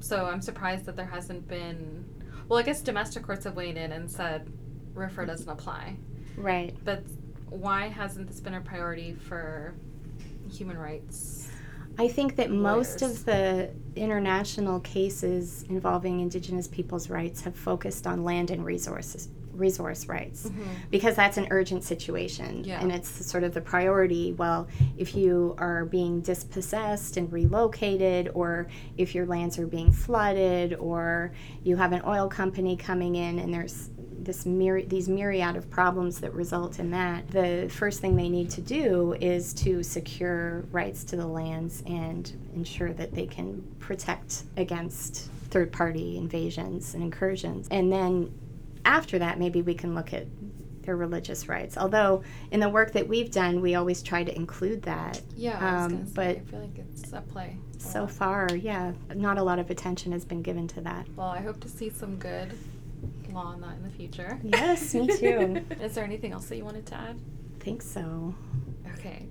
So 0.00 0.26
I'm 0.26 0.42
surprised 0.42 0.84
that 0.86 0.96
there 0.96 1.06
hasn't 1.06 1.46
been 1.46 2.04
well, 2.48 2.58
I 2.58 2.62
guess 2.62 2.80
domestic 2.80 3.24
courts 3.24 3.44
have 3.44 3.56
weighed 3.56 3.76
in 3.76 3.92
and 3.92 4.10
said 4.10 4.50
RFRA 4.94 5.26
doesn't 5.26 5.48
apply. 5.48 5.96
Right. 6.36 6.74
But 6.82 7.02
why 7.50 7.88
hasn't 7.88 8.26
this 8.26 8.40
been 8.40 8.54
a 8.54 8.60
priority 8.60 9.12
for 9.12 9.74
human 10.50 10.78
rights? 10.78 11.50
I 11.98 12.08
think 12.08 12.36
that 12.36 12.50
lawyers? 12.50 12.62
most 12.62 13.02
of 13.02 13.24
the 13.26 13.70
international 13.96 14.80
cases 14.80 15.64
involving 15.68 16.20
Indigenous 16.20 16.68
peoples' 16.68 17.10
rights 17.10 17.42
have 17.42 17.54
focused 17.54 18.06
on 18.06 18.24
land 18.24 18.50
and 18.50 18.64
resources 18.64 19.28
resource 19.58 20.06
rights 20.06 20.48
mm-hmm. 20.48 20.62
because 20.90 21.16
that's 21.16 21.36
an 21.36 21.46
urgent 21.50 21.84
situation 21.84 22.64
yeah. 22.64 22.80
and 22.80 22.92
it's 22.92 23.26
sort 23.26 23.44
of 23.44 23.52
the 23.54 23.60
priority 23.60 24.32
well 24.34 24.66
if 24.96 25.14
you 25.14 25.54
are 25.58 25.84
being 25.84 26.20
dispossessed 26.20 27.16
and 27.16 27.32
relocated 27.32 28.30
or 28.34 28.68
if 28.96 29.14
your 29.14 29.26
lands 29.26 29.58
are 29.58 29.66
being 29.66 29.92
flooded 29.92 30.74
or 30.74 31.32
you 31.64 31.76
have 31.76 31.92
an 31.92 32.02
oil 32.06 32.28
company 32.28 32.76
coming 32.76 33.16
in 33.16 33.38
and 33.38 33.52
there's 33.52 33.90
this 34.28 34.44
myri- 34.44 34.88
these 34.88 35.08
myriad 35.08 35.56
of 35.56 35.70
problems 35.70 36.20
that 36.20 36.32
result 36.34 36.78
in 36.78 36.90
that, 36.90 37.26
the 37.28 37.66
first 37.70 38.00
thing 38.00 38.14
they 38.14 38.28
need 38.28 38.50
to 38.50 38.60
do 38.60 39.14
is 39.20 39.54
to 39.54 39.82
secure 39.82 40.60
rights 40.70 41.04
to 41.04 41.16
the 41.16 41.26
lands 41.26 41.82
and 41.86 42.32
ensure 42.54 42.92
that 42.92 43.14
they 43.14 43.26
can 43.26 43.62
protect 43.78 44.44
against 44.56 45.30
third 45.50 45.72
party 45.72 46.18
invasions 46.18 46.94
and 46.94 47.02
incursions. 47.02 47.68
And 47.70 47.90
then 47.90 48.32
after 48.84 49.18
that, 49.18 49.38
maybe 49.38 49.62
we 49.62 49.74
can 49.74 49.94
look 49.94 50.12
at 50.12 50.26
their 50.82 50.96
religious 50.96 51.48
rights. 51.48 51.76
Although 51.76 52.22
in 52.50 52.60
the 52.60 52.68
work 52.68 52.92
that 52.92 53.06
we've 53.06 53.30
done, 53.30 53.60
we 53.60 53.74
always 53.74 54.02
try 54.02 54.24
to 54.24 54.34
include 54.34 54.82
that. 54.82 55.20
Yeah, 55.36 55.84
um, 55.84 56.06
but 56.14 56.36
I 56.36 56.40
feel 56.40 56.60
like 56.60 56.78
it's 56.78 57.12
a 57.12 57.20
play. 57.20 57.58
So 57.76 58.06
far, 58.06 58.48
yeah, 58.56 58.92
not 59.14 59.36
a 59.36 59.42
lot 59.42 59.58
of 59.58 59.68
attention 59.70 60.12
has 60.12 60.24
been 60.24 60.40
given 60.40 60.66
to 60.68 60.80
that. 60.80 61.06
Well, 61.14 61.28
I 61.28 61.40
hope 61.40 61.60
to 61.60 61.68
see 61.68 61.90
some 61.90 62.16
good 62.16 62.52
law 63.30 63.48
on 63.48 63.60
that 63.60 63.76
in 63.76 63.82
the 63.82 63.90
future. 63.90 64.40
Yes, 64.42 64.94
me 64.94 65.06
too. 65.06 65.62
Is 65.80 65.94
there 65.94 66.04
anything 66.04 66.32
else 66.32 66.46
that 66.46 66.56
you 66.56 66.64
wanted 66.64 66.86
to 66.86 66.94
add? 66.94 67.20
I 67.60 67.62
think 67.64 67.82
so. 67.82 68.34
Okay. 68.94 69.26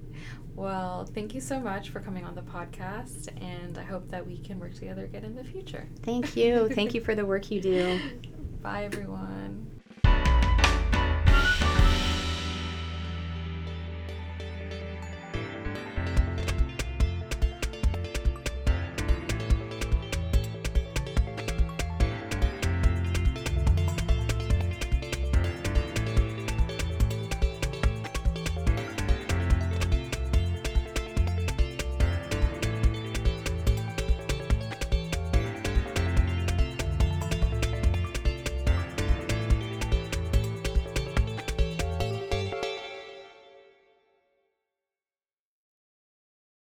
Well, 0.55 1.05
thank 1.05 1.35
you 1.35 1.41
so 1.41 1.59
much 1.59 1.89
for 1.89 1.99
coming 1.99 2.23
on 2.23 2.33
the 2.35 2.41
podcast, 2.41 3.29
and 3.41 3.77
I 3.77 3.83
hope 3.83 4.09
that 4.09 4.25
we 4.25 4.37
can 4.37 4.59
work 4.59 4.73
together 4.73 5.05
again 5.05 5.23
in 5.23 5.35
the 5.35 5.43
future. 5.43 5.87
Thank 6.03 6.35
you. 6.35 6.69
thank 6.69 6.93
you 6.93 7.01
for 7.05 7.15
the 7.15 7.25
work 7.25 7.51
you 7.51 7.61
do. 7.61 7.99
Bye, 8.61 8.83
everyone. 8.85 9.76